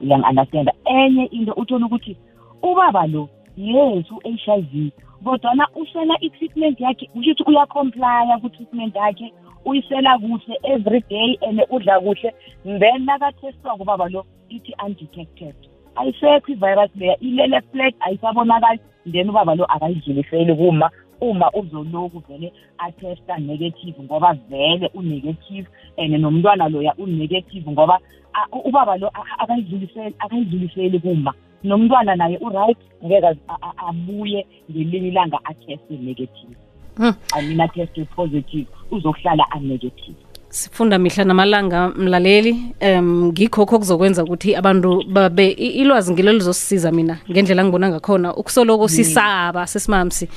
uyangi-understanda 0.00 0.72
enye 0.84 1.24
into 1.24 1.52
uthola 1.52 1.86
ukuthi 1.86 2.16
ubaba 2.62 3.06
lo 3.06 3.28
yes 3.56 4.10
u-HIV 4.10 4.90
kodwana 5.24 5.68
usela 5.74 6.14
i-treatment 6.20 6.80
yakhe 6.80 7.06
kusho 7.06 7.30
ukuthi 7.30 7.42
uyacomplya 7.46 8.38
ku-treatment 8.40 8.94
yakhe 8.96 9.32
uyisela 9.64 10.18
kuhle 10.18 10.56
every 10.64 11.00
day 11.10 11.38
and 11.42 11.60
udla 11.70 12.00
kuhle. 12.00 12.32
Then 12.64 13.06
nakathestwako 13.06 13.82
ubaba 13.82 14.08
lo 14.08 14.24
ithi 14.48 14.74
undetected. 14.86 15.54
Ayisekho 15.96 16.52
ivirus 16.52 16.90
leya 16.96 17.18
ilele 17.20 17.60
flat 17.72 17.94
ayisabonakali. 18.00 18.80
Then 19.12 19.30
ubaba 19.30 19.54
lo 19.54 19.64
akayidluliseli 19.64 20.54
kuma. 20.54 20.90
Uma 21.20 21.50
uzoloku 21.52 22.22
vele 22.28 22.52
athesta 22.78 23.38
negative 23.38 24.02
ngoba 24.02 24.34
vele 24.50 24.90
unegative 24.94 25.66
and 25.98 26.12
nomntwana 26.20 26.68
loya 26.68 26.94
unegative 26.98 27.70
ngoba 27.70 27.98
a- 28.32 28.56
ubaba 28.64 28.96
lo 28.96 29.08
a- 29.08 29.20
a- 29.20 29.38
akayidluliseli 29.42 30.14
akayidluliseli 30.18 30.98
kuma 31.00 31.34
nomntwana 31.64 32.16
naye 32.16 32.38
uright 32.38 32.78
ngeke 33.04 33.26
az- 33.26 33.44
a- 33.48 33.58
a- 33.62 33.88
abuye 33.88 34.46
ngelinye 34.70 35.08
ilanga 35.08 35.38
atheste 35.44 35.94
negative. 36.00 36.56
Hmm. 36.96 37.14
i 37.36 37.46
mean 37.46 37.60
atheste 37.60 38.04
positive 38.04 38.66
uzokuhlala 38.90 39.44
a-negative 39.50 40.16
sifunda 40.50 40.98
mihla 40.98 41.24
namalanga 41.24 41.88
mlaleli. 41.88 42.56
Um 42.80 43.32
ngikho-kho 43.32 43.76
okuzokwenza 43.76 44.24
ukuthi 44.24 44.56
abantu 44.56 45.04
babe 45.08 45.48
ilwazi 45.50 46.12
ngilo 46.12 46.32
lizosisiza 46.32 46.92
mina 46.92 47.18
ngendlela 47.30 47.64
ngibona 47.64 47.88
ngakhona. 47.88 48.34
Ukusoloko 48.36 48.88
sisaba 48.88 49.66
sesimamsi. 49.66 50.28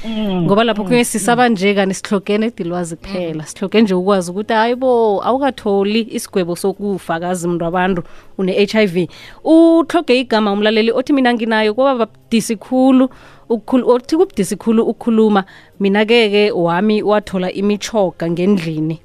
Ngoba 0.42 0.64
lapho 0.64 0.84
kunye 0.84 1.04
sisaba 1.04 1.50
nje 1.50 1.74
kani 1.74 1.94
sihlogene 1.94 2.46
edilwazi 2.46 2.96
kuphela. 2.96 3.46
Sihloge 3.46 3.82
nje 3.82 3.94
ukwazi 3.94 4.32
ukuthi 4.32 4.54
hayi 4.54 4.76
bo 4.76 5.22
awukatholi 5.24 6.08
isigwebo 6.12 6.56
sokufa 6.56 7.20
kazi 7.20 7.48
mntu 7.48 7.66
abantu 7.66 8.04
une-h 8.38 8.76
i 8.76 8.86
v. 8.86 9.10
Uhloge 9.44 10.20
igama 10.20 10.52
umlaleli 10.52 10.92
othi 10.92 11.14
mina 11.14 11.34
nginayo 11.34 11.74
kwaba 11.74 12.06
babudisi 12.06 12.56
khulu 12.56 13.10
othi 13.50 14.18
kubudisi 14.18 14.56
khulu 14.56 14.84
ukukhuluma. 14.84 15.44
Mina-ke-ke 15.80 16.52
wami 16.52 17.04
wathola 17.04 17.52
imichoga 17.52 18.30
ngendlini. 18.30 19.00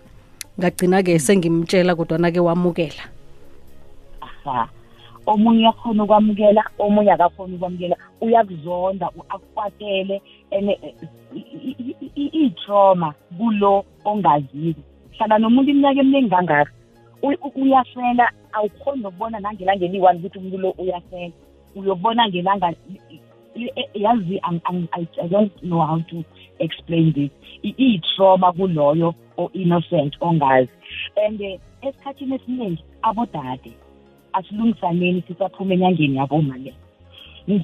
Ngagcina-ke 0.58 1.18
sengimtshela 1.18 1.92
kodwana-ke 1.94 2.40
wamukela. 2.40 3.04
Aha. 4.20 4.68
Omunye 5.26 5.58
uyakhona 5.58 6.04
ukwamukela 6.04 6.62
omunye 6.78 7.12
akakhona 7.12 7.54
ukwamukela. 7.56 7.96
Uyakuzonda 8.20 9.10
akukwatele 9.28 10.22
and 10.52 10.70
i-trauma 12.16 13.14
kulo 13.36 13.84
ongaziko 14.04 14.80
hlala 15.18 15.38
nomuntu 15.38 15.70
iminyaka 15.70 16.00
eminingi 16.00 16.30
kangaka 16.30 16.72
uyafela 17.56 18.30
awukhoni 18.52 19.02
nokubona 19.02 19.40
nangelanga 19.40 19.84
eliyi-one 19.84 20.18
ukuthi 20.18 20.38
umuntu 20.38 20.58
lo 20.58 20.70
uyafela. 20.78 21.32
Uyobona 21.76 22.28
ngelanga 22.28 22.72
yazi 23.94 24.38
ang- 24.42 24.60
ang- 24.64 24.88
I, 24.92 25.06
i 25.22 25.28
don't 25.28 25.52
know 25.62 25.80
how 25.86 25.98
to 26.10 26.24
explain 26.58 27.12
this. 27.12 27.30
I- 27.62 27.74
iyi-trauma 27.78 28.52
kuloyo 28.52 29.14
o-innocent 29.36 30.16
ongazi. 30.20 30.68
And 31.26 31.40
eh, 31.40 31.58
esikhathini 31.82 32.34
esiningi 32.34 32.84
abodade 33.02 33.72
asilungisaneni 34.32 35.22
sisaphume 35.28 35.74
enyangeni 35.74 36.16
yaboma 36.16 36.56
le 36.56 36.74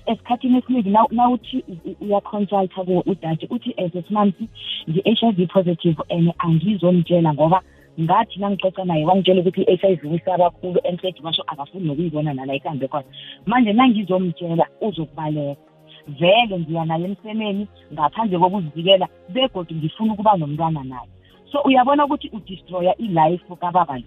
esikhathini 0.07 0.59
esiningi 0.59 0.90
naw- 0.90 1.11
nawuthi 1.11 1.64
u- 1.68 1.90
u- 1.90 1.96
uyaconsulta 2.05 2.85
kuwo 2.85 3.02
udade 3.07 3.46
uthi 3.50 3.74
as 3.76 3.94
esimamsi 3.94 4.48
ngi-h 4.88 5.22
i 5.26 5.33
v 5.33 5.46
positive 5.46 5.96
and 6.11 6.33
angizomtshela 6.38 7.35
ngoba 7.35 7.62
ngathi 8.00 8.40
nangixoxa 8.40 8.85
naye 8.85 9.05
wangitshela 9.05 9.40
ukuthi 9.40 9.62
i-h 9.62 9.85
i 9.85 9.94
v 9.94 10.09
uyisaba 10.09 10.50
kakhulu 10.50 10.81
and 10.88 11.00
said 11.00 11.14
basho 11.22 11.42
akafuni 11.46 11.87
nokuyibona 11.87 12.35
nala 12.35 12.55
ikambe 12.55 12.88
khona. 12.88 13.05
Manje 13.46 13.72
nangizomtshela 13.72 14.66
uzokubaleka. 14.81 15.71
Vele 16.08 16.58
ngiya 16.58 16.84
naye 16.84 17.04
emsemeni 17.04 17.68
ngaphandle 17.92 18.38
kokuzivikela 18.38 19.06
begodwa 19.28 19.76
ngifuna 19.76 20.12
ukuba 20.12 20.36
nomntwana 20.36 20.84
naye. 20.84 21.08
So 21.52 21.60
uyabona 21.64 22.04
ukuthi 22.04 22.30
udestroya 22.32 22.94
i-life 22.98 23.44
kababa 23.60 23.98
lo. 23.98 24.04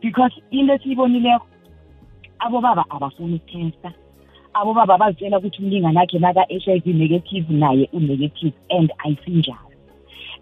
Because 0.00 0.34
into 0.50 0.74
esiyibonileko 0.74 1.46
abobaba 2.38 2.84
abafuni 2.90 3.36
ukuthesta 3.36 3.92
abobaba 4.54 4.98
bazitshela 4.98 5.38
ukuthi 5.38 5.62
umlingani 5.62 5.98
akhe 5.98 6.18
naka-h 6.18 6.68
i 6.68 6.80
v 6.80 6.92
negative 6.92 7.50
naye 7.50 7.88
unegative 7.92 8.54
and 8.70 8.92
ayisinjalo. 9.04 9.70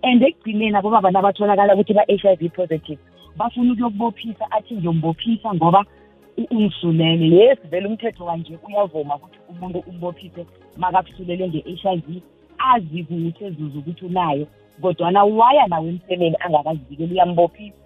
And 0.03 0.23
ekugcineni 0.23 0.77
abobaba 0.77 1.11
nabatholakala 1.11 1.75
ukuthi 1.75 1.95
ba-h 1.95 2.25
i 2.25 2.37
v 2.37 2.49
positive 2.49 2.99
bafuna 3.37 3.73
ukuyokubophisa 3.73 4.51
athi 4.51 4.75
ngiyombophisa 4.75 5.55
ngoba 5.55 5.85
u- 6.37 6.49
ungisulele 6.51 7.37
yes 7.37 7.59
vele 7.71 7.87
umthetho 7.89 8.25
kanje 8.25 8.59
uyavuma 8.67 9.17
ukuthi 9.17 9.39
umuntu 9.51 9.79
umbophise 9.91 10.47
makakusulele 10.77 11.49
nge-h 11.49 11.85
i 11.85 11.97
v 12.07 12.23
azi 12.59 13.05
kuhle 13.05 13.33
ezuze 13.47 13.79
ukuthi 13.79 14.05
unayo 14.05 14.47
kodwana 14.83 15.25
waya 15.25 15.67
nawe 15.67 15.89
emsemeni 15.89 16.37
angakazivikeli 16.41 17.13
uyambophisa. 17.13 17.77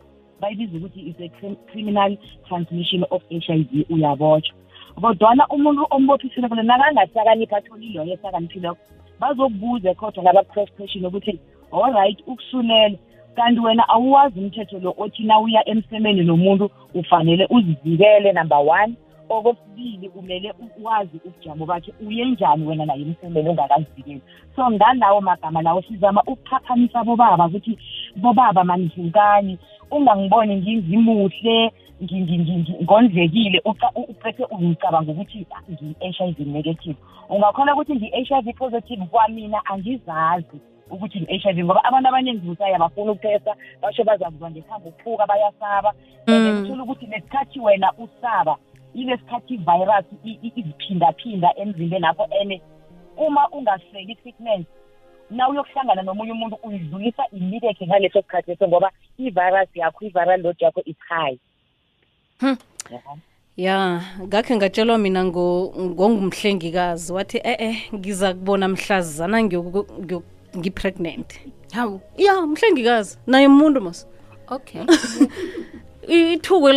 Bayibiza 0.40 0.76
ukuthi 0.76 1.00
is 1.00 1.16
a 1.20 1.28
crim- 1.28 1.58
criminal 1.70 2.16
transmission 2.48 3.04
of 3.10 3.22
h 3.30 3.50
i 3.52 3.62
v 3.62 3.86
uyabotshwa 3.90 4.56
kodwana 5.00 5.46
umuntu 5.48 5.86
ombophisileko 5.90 6.54
nakangahlakaniphi 6.54 7.54
athole 7.54 7.86
iloyo 7.86 8.12
ehlakaniphileko 8.14 8.76
bazokubuza 9.20 9.90
ekhotho 9.90 10.22
ngaba-cross 10.22 10.70
question 10.76 11.06
ukuthi 11.06 11.38
allright 11.72 12.18
ukusulela 12.26 12.98
kanti 13.36 13.60
wena 13.60 13.88
awuwazi 13.88 14.40
umthetho 14.40 14.78
lo 14.78 14.94
othi 14.98 15.22
na 15.24 15.40
uya 15.40 15.68
emsemeni 15.68 16.22
nomuntu 16.24 16.70
ufanele 16.94 17.46
uzivikele 17.50 18.32
number 18.32 18.58
one. 18.58 18.94
Okwesibili 19.28 20.08
umele 20.08 20.52
u- 20.60 20.84
wazi 20.84 21.20
ubujamo 21.24 21.66
bakhe 21.66 21.92
uye 22.06 22.24
njani 22.24 22.66
wena 22.66 22.84
naye 22.86 23.02
emsemeni 23.02 23.48
ungakazivikeli 23.48 24.20
so 24.56 24.70
ngalawo 24.70 25.20
magama 25.20 25.62
lawo 25.62 25.82
sizama 25.82 26.22
ukuqhathanisa 26.26 27.04
bobaba 27.04 27.46
ukuthi 27.46 27.78
bobaba 28.16 28.64
manivukani 28.64 29.58
ungangiboni 29.90 30.56
ngizimuhle 30.56 31.72
ngi- 32.02 32.20
ngi- 32.20 32.38
ngi- 32.38 32.56
ngi- 32.56 32.82
ngondlekile 32.84 33.60
uca- 33.64 33.92
u- 33.94 34.00
uphethe 34.12 34.44
ngicabanga 34.62 35.12
ukuthi 35.12 35.46
ah, 35.50 35.62
ngi-h 35.72 36.20
i 36.20 36.32
v 36.32 36.44
negative. 36.44 36.96
Ungakhona 37.28 37.74
ukuthi 37.74 37.94
ngi-h 37.94 38.30
i 38.36 38.42
v 38.42 38.52
positive 38.52 39.06
kwamina 39.10 39.64
angizazi. 39.64 40.60
Ukuthi 40.90 41.20
ngi-h 41.20 41.46
i 41.50 41.52
v 41.52 41.64
ngoba 41.64 41.84
abantu 41.84 42.08
abaningi 42.08 42.38
busayi 42.46 42.74
abafuna 42.74 43.12
ukuthesta 43.12 43.54
basho 43.82 44.04
bazakuzwa 44.04 44.50
ngekhambe 44.50 44.88
uphuka 44.88 45.26
bayasaba 45.26 45.92
and 46.26 46.46
Mm. 46.46 46.62
uthola 46.64 46.82
ukuthi 46.82 47.06
lesikhathi 47.06 47.60
wena 47.60 47.92
usaba 47.98 48.56
ilesikhathi 48.94 49.54
ivirus 49.54 50.06
i- 50.24 50.38
i- 50.42 50.52
iziphindaphinda 50.56 51.48
emzimbeni 51.56 52.06
apho 52.06 52.26
and 52.40 52.60
uma 53.16 53.48
ungaseli 53.48 54.12
i-treatment 54.12 54.66
na 55.30 55.48
uyokuhlangana 55.48 56.02
nomunye 56.02 56.32
umuntu 56.32 56.56
uyidlulisa 56.62 57.22
immediately 57.32 57.86
ngaleso 57.86 58.22
sikhathi 58.22 58.50
leso 58.50 58.68
ngoba 58.68 58.90
i-virus 59.18 59.68
yakho 59.74 60.04
i-viral 60.04 60.40
load 60.42 60.56
yakho 60.60 60.82
is 60.86 60.96
high 61.08 61.38
Hmm. 62.40 62.56
Yabo. 62.90 63.18
ya 63.56 64.00
ngakhe 64.22 64.56
ngatshelwa 64.56 64.98
mina 64.98 65.24
ngo- 65.24 65.72
ngongumhlengikazi 65.78 67.12
wathi 67.12 67.38
e-e 67.44 67.76
ngiza 67.94 68.34
kubona 68.34 68.68
mhlazana 68.68 69.42
ngiyoku- 69.42 69.86
ngiyo- 70.02 70.22
ngi-pregnant. 70.58 71.40
Hawu 71.72 72.00
ya 72.18 72.46
mhlengikazi 72.46 73.18
naye 73.26 73.46
umuntu 73.46 73.80
mos. 73.80 74.06
Okay. 74.48 74.82
Ithuko 76.08 76.70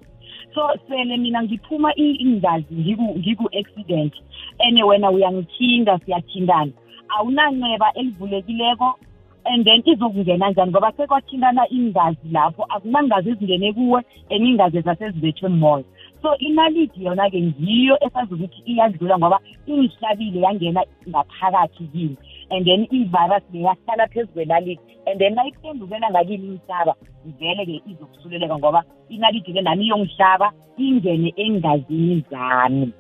So 0.54 0.62
sele 0.88 1.18
mina 1.18 1.44
ngiphuma 1.44 1.94
i- 1.96 2.16
iingazi 2.22 2.74
ngiku- 2.76 3.18
ngiku-accident. 3.20 4.14
And 4.60 4.84
wena 4.84 5.12
uyangithinga 5.12 6.00
siyathintana. 6.06 6.72
Awunanceba 7.18 7.94
elivulekileko 7.94 8.94
and 9.46 9.66
then 9.66 9.82
izokungena 9.86 10.50
njani? 10.50 10.72
Ngoba 10.72 10.92
sekwathintana 10.92 11.64
iingazi 11.72 12.28
lapho 12.32 12.64
akunangazi 12.70 13.30
ezingene 13.30 13.74
kuwe 13.74 14.04
and 14.30 14.42
iingazi 14.46 14.78
ezasezibethwe 14.78 15.50
moya 15.50 15.84
so 16.22 16.38
inaliti 16.38 17.06
yona-ke 17.06 17.42
ngiyo 17.42 17.98
esazi 18.06 18.34
ukuthi 18.34 18.62
iyadlula 18.66 19.18
ngoba 19.18 19.40
ingihlabile 19.68 20.40
yangena 20.42 20.84
ngaphakathi 21.10 21.84
kimi. 21.92 22.18
And 22.52 22.66
then 22.66 22.88
i-virus 22.92 23.44
le 23.54 23.60
yahlala 23.60 24.08
phezu 24.08 24.28
kwenaliti 24.34 24.82
and 25.06 25.20
then 25.20 25.36
nayiphendukela 25.36 26.10
ngakini 26.10 26.48
imhlaba 26.48 26.96
vele-ke 27.40 27.82
izokusuleleka 27.92 28.58
ngoba 28.58 28.84
inaliti 29.10 29.54
le 29.54 29.62
nami 29.62 29.86
iyongihlaba 29.86 30.52
ingene 30.78 31.34
engazini 31.38 32.26
zami. 32.32 32.94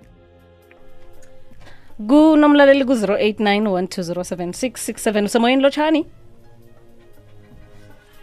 Kunomlaleli 2.07 2.85
ku-089 2.85 3.67
1207667 3.67 5.25
usemoyeni 5.25 5.61
lotshani 5.63 6.05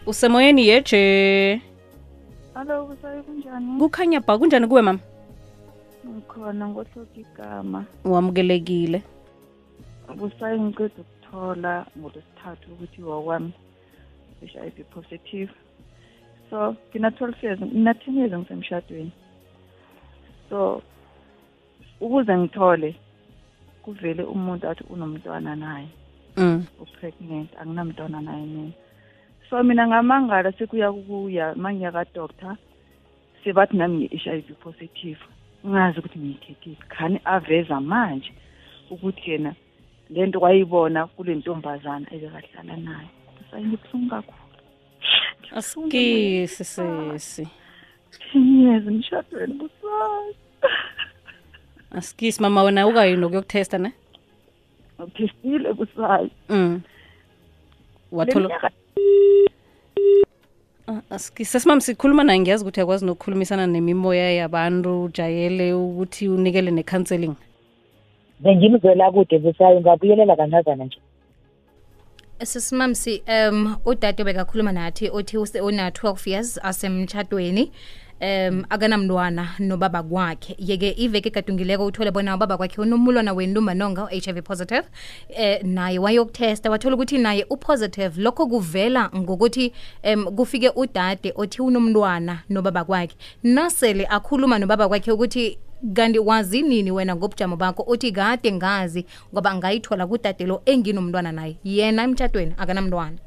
usemoyeni 0.05 0.67
yeje 0.67 1.61
Alo 2.55 2.85
kusayi 2.85 3.21
kunjani? 3.23 3.79
kukhanya 3.79 4.19
ba 4.19 4.37
kunjani 4.37 4.67
kuwe 4.67 4.81
mama 4.81 4.99
Ngikhona 6.07 6.67
ngohloka 6.67 7.15
igama. 7.15 7.85
wamukelekile 8.05 9.01
Kusayi 10.19 10.59
ngiceda 10.61 10.93
ukuthola 11.01 11.85
ngolwesithathu 11.99 12.71
ukuthi 12.73 13.01
wakwami 13.03 13.51
HIV 14.41 14.85
positive. 14.93 15.51
So 16.49 16.75
ngina 16.91 17.09
12 17.09 17.33
years, 17.43 17.59
ngina-ten 17.59 18.17
years 18.17 18.33
ngisemshadweni. 18.33 19.11
So 20.49 20.81
ukuze 22.01 22.37
ngithole 22.37 22.95
kuvele 23.87 24.23
umuntu 24.23 24.67
athi 24.67 24.83
unomntwana 24.89 25.55
naye, 25.55 25.87
mm. 26.37 26.65
upregnant, 26.83 27.49
anginamntwana 27.59 28.21
naye 28.21 28.45
mina. 28.45 28.75
So 29.49 29.63
mina 29.63 29.87
ngamangala 29.87 30.51
sekuya 30.51 30.91
kuya 30.91 31.55
mangiya 31.55 31.91
ka 31.91 32.03
doctor 32.13 32.57
sebathi 33.43 33.77
nami 33.77 33.95
ngi-HIV 33.97 34.59
positive. 34.59 35.21
Ngazi 35.63 35.99
ukuthi 35.99 36.19
ngiyithethile 36.19 36.83
khani 36.89 37.17
aveza 37.25 37.79
manje 37.79 38.31
ukuthi 38.91 39.31
yena 39.31 39.55
lento 40.09 40.39
kwayibona 40.39 41.07
kule 41.07 41.35
ntombazana 41.35 42.07
ebekahlala 42.11 42.75
nayo 42.77 43.11
sayibuhlungu 43.51 44.09
kakhulu. 44.09 44.47
Asikisi 45.55 46.63
sisi. 46.63 47.47
Ten 48.31 48.59
years 48.59 48.87
emshadweni 48.87 49.53
busayi 49.59 50.35
asikisi 51.97 52.41
mama 52.41 52.63
wena 52.63 52.87
ukayi 52.87 53.15
nokuyokuthesta 53.15 53.77
ne 53.77 53.91
ngithestile 55.01 55.73
busayi 55.73 56.31
mm. 56.49 56.81
wathola 58.11 58.49
sesimam 58.49 58.71
Ah, 60.89 61.01
asikisi. 61.09 61.51
Sesimami 61.51 61.81
sikhuluma 61.81 62.23
naye 62.23 62.39
ngiyazi 62.39 62.63
ukuthi 62.63 62.79
yakwazi 62.79 63.05
nokukhulumisana 63.05 63.67
nemimoya 63.67 64.31
yabantu 64.31 65.03
ujayele 65.03 65.73
ukuthi 65.73 66.29
unikele 66.29 66.71
ne-counseling. 66.71 67.35
Bengimzwela 68.39 69.11
kude 69.11 69.39
busayo 69.39 69.81
ngabuyelela 69.81 70.35
kancazana 70.35 70.85
nje 70.85 70.99
sisimamsi 72.43 73.23
um 73.27 73.75
udade 73.85 74.23
bekakhuluma 74.23 74.71
nathi 74.71 75.09
othi 75.09 75.37
use- 75.37 75.61
una-12 75.61 76.29
years 76.29 76.59
asemtshadweni 76.63 77.71
um 78.21 78.65
akanamntwana 78.69 79.49
nobaba 79.59 80.03
kwakhe. 80.03 80.55
Yeke 80.59 80.91
iveke 80.97 81.29
egadungileko 81.29 81.85
uthole 81.85 82.11
bona 82.11 82.35
ubaba 82.35 82.57
kwakhe 82.57 82.81
unomulwana 82.81 83.33
wentumbanonga 83.33 84.03
u-hiv 84.03 84.41
positive 84.43 84.83
eh 85.29 85.63
naye 85.63 85.99
wayokutesta 85.99 86.69
wathola 86.69 86.95
ukuthi 86.95 87.17
naye 87.17 87.45
upositive. 87.49 88.21
Lokho 88.21 88.47
kuvela 88.47 89.09
ngokuthi 89.15 89.73
um 90.03 90.25
kufike 90.35 90.69
udade 90.75 91.33
othi 91.35 91.61
unomntwana 91.61 92.39
nobaba 92.49 92.83
kwakhe. 92.83 93.15
Nasele 93.43 94.05
akhuluma 94.05 94.59
nobaba 94.59 94.87
kwakhe 94.87 95.11
ukuthi 95.11 95.57
kanti 95.93 96.19
wazi 96.19 96.61
nini 96.61 96.91
wena 96.91 97.15
ngobujamo 97.15 97.55
bakho 97.55 97.83
uthi 97.83 98.11
kade 98.11 98.51
ngazi 98.51 99.05
ngoba 99.33 99.55
ngayithola 99.55 100.07
kudade 100.07 100.45
lo 100.45 100.61
enginomntwana 100.65 101.31
naye? 101.31 101.57
Yena 101.63 102.03
emtshadweni 102.03 102.53
akanamntwana. 102.57 103.17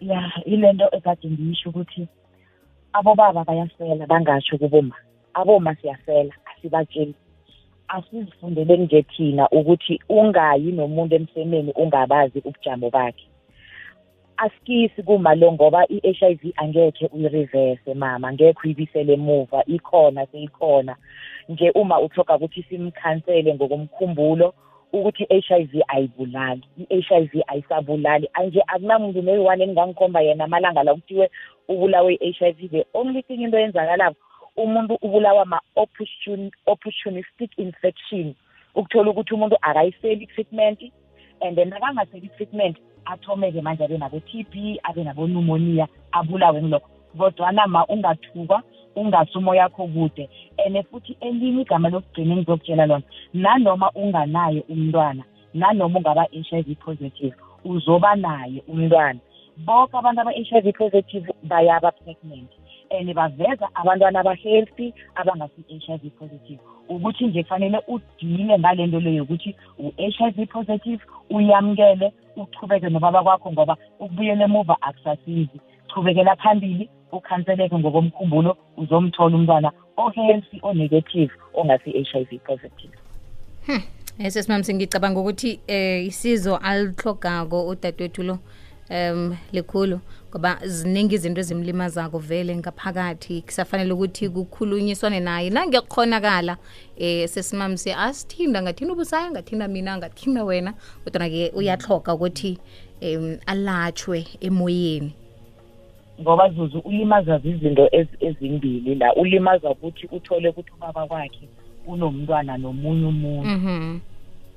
Ya 0.00 0.32
ilento 0.44 0.88
ekade 0.92 1.28
ngiyisho 1.28 1.70
ukuthi 1.70 2.08
abobaba 2.92 3.44
bayasela 3.44 4.06
bangatsho 4.06 4.58
kuboma 4.58 4.94
aboma 5.34 5.74
siyasela 5.74 6.34
asibatsheli. 6.50 7.14
Asizifundeleni 7.88 8.84
nje 8.84 9.02
thina 9.02 9.48
ukuthi 9.50 10.00
ungayi 10.08 10.72
nomuntu 10.72 11.14
emsemeni 11.14 11.72
ungabazi 11.72 12.38
ubujamo 12.38 12.90
bakhe. 12.90 13.26
Asikisi 14.36 15.02
kuma 15.02 15.34
lo 15.34 15.52
ngoba 15.52 15.86
i-h 15.88 16.22
i 16.22 16.34
v 16.34 16.52
angekhe 16.56 17.06
uyireverse 17.12 17.94
mama. 17.94 18.32
Ngekhe 18.32 18.60
uyibisele 18.64 19.12
emuva. 19.12 19.64
Ikhona 19.66 20.26
seyikhona. 20.26 20.96
Nje 21.48 21.70
uma 21.70 22.00
uthoga 22.00 22.36
ukuthi 22.36 22.62
simkhansele 22.62 23.54
ngokomkhumbulo 23.54 24.54
ukuthi 24.92 25.24
i-h 25.24 25.50
i 25.50 25.64
v 25.64 25.82
ayibulali. 25.88 26.62
I-h 26.90 27.12
i 27.12 27.24
v 27.24 27.42
ayisabulali. 27.46 28.28
Anje 28.32 28.62
akunamuntu 28.66 29.22
noyi-one 29.22 29.64
engingangikhomba 29.64 30.20
yena 30.20 30.44
amalanga 30.44 30.82
la 30.82 30.94
kuthiwe 30.94 31.30
ubulawe 31.68 32.14
i-h 32.20 32.42
i 32.42 32.52
v. 32.52 32.68
The 32.68 32.84
only 32.94 33.22
thing 33.22 33.42
into 33.42 33.58
eyenzakalako 33.58 34.16
umuntu 34.56 34.98
ubulawa 35.02 35.44
ma-opportun- 35.44 36.52
opportunistic 36.66 37.50
infection. 37.56 38.34
Ukuthola 38.74 39.10
ukuthi 39.10 39.34
umuntu 39.34 39.56
akayiseli 39.62 40.24
i-treatment 40.24 40.80
and 41.40 41.56
then 41.56 41.72
akangaseli 41.72 42.26
i-treatment 42.26 42.76
athomeke 43.06 43.62
manje 43.62 43.84
abe 43.84 43.98
nabo-t 43.98 44.46
b 44.52 44.80
abe 44.82 45.04
nabo-pneumonia 45.04 45.86
abulawe 46.12 46.62
ngilokho. 46.62 46.88
Kodwana 47.18 47.66
ma 47.66 47.86
ungathukwa 47.88 48.62
ungasi 48.96 49.38
umoya 49.38 49.62
yakho 49.62 49.86
kude 49.86 50.28
and 50.58 50.76
futhi 50.90 51.16
elinye 51.20 51.62
igama 51.62 51.88
lokugcina 51.88 52.34
engizokutshela 52.34 52.86
lona 52.86 53.04
nanoma 53.34 53.90
unganaye 53.94 54.64
umntwana 54.68 55.24
nanoma 55.54 55.98
ungaba 55.98 56.26
H 56.32 56.52
I 56.52 56.62
V 56.62 56.74
positive 56.74 57.34
uzoba 57.64 58.16
naye 58.16 58.62
umntwana. 58.68 59.20
Bonke 59.56 59.96
abantu 59.96 60.20
aba-H 60.20 60.52
I 60.52 60.60
V 60.60 60.72
positive 60.72 61.26
bayaba 61.42 61.92
pregnant. 61.92 62.50
And 62.90 63.14
baveza 63.14 63.68
abantwana 63.74 64.20
aba-healthy 64.20 64.92
abangasi-H 65.14 65.88
I 65.88 65.96
V 65.96 66.10
positive. 66.10 66.60
Ukuthi 66.88 67.26
nje 67.26 67.42
kufanele 67.42 67.80
udile 67.88 68.58
ngale 68.58 68.86
nto 68.86 69.00
leyo 69.00 69.22
ukuthi 69.22 69.56
u-H 69.78 70.20
I 70.20 70.30
V 70.30 70.46
positive 70.46 71.02
uyamukele 71.30 72.12
uchubeke 72.36 72.88
nobaba 72.88 73.22
kwakho 73.22 73.52
ngoba 73.52 73.76
ukubuyela 74.00 74.44
emuva 74.44 74.76
akusasizi. 74.80 75.60
Chubekela 75.94 76.36
phambili 76.36 76.88
ukhanseleke 77.12 77.78
ngokomkhumbulo 77.78 78.56
uzomthola 78.76 79.36
umntwana 79.36 79.72
o-healthy 79.96 80.60
o-negative 80.62 81.32
ongasi-H 81.54 82.14
I 82.14 82.24
V 82.24 82.38
positive. 82.38 82.94
Eh 84.18 84.30
sesimamsi 84.30 84.74
ngicabanga 84.74 85.20
ukuthi 85.20 85.60
eh 85.66 86.06
isizo 86.06 86.56
alihlogako 86.56 87.68
udadewethu 87.68 88.22
lo. 88.22 88.38
Um 88.90 89.36
likhulu 89.52 90.00
ngoba 90.30 90.58
ziningi 90.64 91.14
izinto 91.14 91.40
ezimlimazako 91.40 92.18
vele 92.18 92.56
ngaphakathi. 92.56 93.42
Kusafanele 93.42 93.92
ukuthi 93.92 94.28
kukhulunyiswane 94.28 95.20
naye. 95.20 95.50
Nangekukhonakala 95.50 96.56
eh 96.96 97.28
sesimamsi 97.28 97.92
asithinda 97.92 98.62
ngathinda 98.62 98.92
ubusaya 98.94 99.30
ngathinda 99.30 99.68
mina 99.68 99.96
ngathinda 99.96 100.44
wena. 100.44 100.74
Kodwa-ke 101.04 101.52
uyahloga 101.54 102.14
ukuthi 102.14 102.58
um 103.02 103.38
alatshwe 103.46 104.26
emoyeni. 104.40 105.14
Ngoba 106.20 106.50
zuzu 106.50 106.78
ulimaza 106.78 107.38
zizinto 107.38 107.86
ez- 107.92 108.16
ezimbili 108.20 108.94
la. 108.94 109.14
Ulimaza 109.14 109.70
ukuthi 109.70 110.06
uthole 110.12 110.48
ukuthi 110.48 110.70
ubaba 110.76 111.06
kwakhe 111.06 111.48
unomntwana 111.86 112.56
nomunye 112.58 113.06
umuntu. 113.06 113.48
Mhm. 113.50 113.98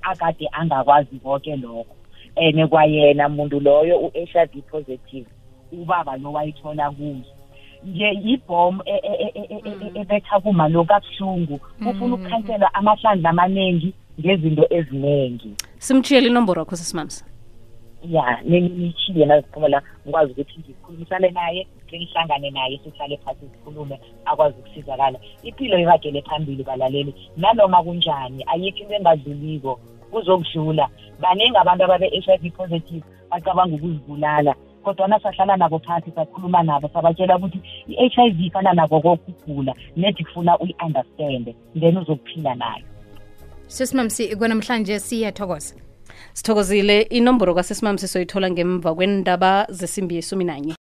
Akade 0.02 0.48
angakwazi 0.52 1.20
konke 1.24 1.56
lokho. 1.56 1.96
And 2.36 2.70
kwayena 2.70 3.30
muntu 3.30 3.60
loyo 3.60 4.00
u-H 4.00 4.36
I 4.36 4.46
V 4.46 4.62
positive 4.72 5.28
ubaba 5.72 6.18
lo 6.18 6.32
wayithola 6.32 6.92
kuye. 6.92 7.24
Nje 7.84 8.10
yibhomu 8.24 8.82
e- 8.86 8.92
e- 8.92 9.20
e- 9.26 9.32
e- 9.36 9.62
e- 9.66 9.78
e- 9.86 10.00
ebetha 10.02 10.40
kuma 10.40 10.68
lo 10.70 10.84
kabuhlungu 10.84 11.60
ufuna 11.90 12.16
ukukhansela 12.16 12.74
amahlandla 12.74 13.30
amaningi 13.30 13.94
ngezinto 14.20 14.68
eziningi. 14.70 15.56
Simtshiyele 15.78 16.28
inomboro 16.28 16.62
yakho 16.62 16.76
sesimamsi 16.76 17.26
ya 18.04 18.42
nithiye 18.42 19.26
naziphumela 19.26 19.82
ngikwazi 20.04 20.32
ukuthi 20.32 20.60
ngikhulumisane 20.60 21.30
naye 21.30 21.68
ngihlangane 21.88 22.50
naye 22.50 22.80
sihlale 22.84 23.18
phasi 23.18 23.46
sikhulume 23.52 24.00
akwazi 24.26 24.60
ukusizakala. 24.60 25.20
Impilo 25.44 25.80
iragele 25.80 26.22
phambili 26.22 26.64
balaleli. 26.64 27.14
Nanoma 27.38 27.84
kunjani 27.84 28.44
ayikho 28.48 28.84
into 28.84 28.96
engadluliko. 28.96 29.80
Kuzokudlula. 30.12 30.90
Baningi 31.22 31.58
abantu 31.58 31.84
ababe-H 31.84 32.30
I 32.30 32.38
V 32.38 32.50
positive 32.50 33.04
bacabanga 33.32 33.76
ukuzibulala. 33.76 34.56
Kodwana 34.84 35.20
sahlala 35.20 35.58
nabo 35.58 35.80
phasi 35.80 36.12
sakhuluma 36.16 36.64
nabo 36.64 36.90
sabatshela 36.94 37.38
ukuthi 37.38 37.62
i-H 37.88 38.18
I 38.18 38.30
V 38.30 38.46
ifana 38.46 38.74
nako 38.74 39.02
konke 39.02 39.24
ukugula 39.28 39.74
nedi 39.96 40.24
kufuna 40.24 40.58
uyi-understande 40.60 41.56
then 41.80 41.98
uzokuphila 41.98 42.56
nayo. 42.56 42.84
Sesimamsi 43.68 44.36
kwanamhlanje 44.36 45.00
siyathokoza. 45.00 45.76
Sithokozile 46.34 47.02
inomboro 47.02 47.56
kasesimamsi 47.56 48.08
soyithola 48.08 48.52
ngemva 48.52 48.96
kwendaba 48.96 49.68
zesimbi 49.70 50.16
yesumi 50.16 50.44
nanye. 50.44 50.76